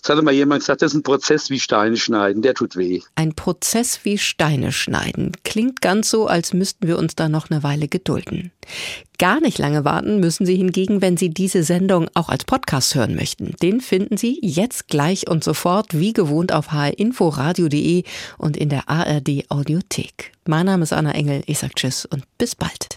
Jetzt 0.00 0.08
hatte 0.08 0.22
mal 0.22 0.32
jemand 0.32 0.60
gesagt, 0.60 0.80
das 0.80 0.92
ist 0.92 1.00
ein 1.00 1.02
Prozess 1.02 1.50
wie 1.50 1.60
Steine 1.60 1.98
schneiden, 1.98 2.40
der 2.40 2.54
tut 2.54 2.74
weh. 2.74 3.02
Ein 3.16 3.34
Prozess 3.34 4.00
wie 4.02 4.16
Steine 4.16 4.72
schneiden. 4.72 5.32
Klingt 5.44 5.82
ganz 5.82 6.08
so, 6.08 6.26
als 6.26 6.54
müssten 6.54 6.86
wir 6.86 6.96
uns 6.96 7.16
da 7.16 7.28
noch 7.28 7.50
eine 7.50 7.62
Weile 7.62 7.86
gedulden. 7.86 8.50
Gar 9.18 9.42
nicht 9.42 9.58
lange 9.58 9.84
warten 9.84 10.18
müssen 10.18 10.46
Sie 10.46 10.56
hingegen, 10.56 11.02
wenn 11.02 11.18
Sie 11.18 11.28
diese 11.28 11.64
Sendung 11.64 12.08
auch 12.14 12.30
als 12.30 12.46
Podcast 12.46 12.94
hören 12.94 13.14
möchten. 13.14 13.54
Den 13.60 13.82
finden 13.82 14.16
Sie 14.16 14.38
jetzt 14.40 14.88
gleich 14.88 15.28
und 15.28 15.44
sofort 15.44 15.92
wie 15.92 16.14
gewohnt 16.14 16.50
auf 16.50 16.72
hrinforadio.de 16.72 18.04
und 18.38 18.56
in 18.56 18.70
der 18.70 18.88
ARD 18.88 19.50
Audiothek. 19.50 20.32
Mein 20.46 20.64
Name 20.64 20.84
ist 20.84 20.94
Anna 20.94 21.12
Engel. 21.12 21.42
Ich 21.44 21.58
sage 21.58 21.74
Tschüss 21.74 22.06
und 22.06 22.24
bis 22.38 22.54
bald. 22.54 22.88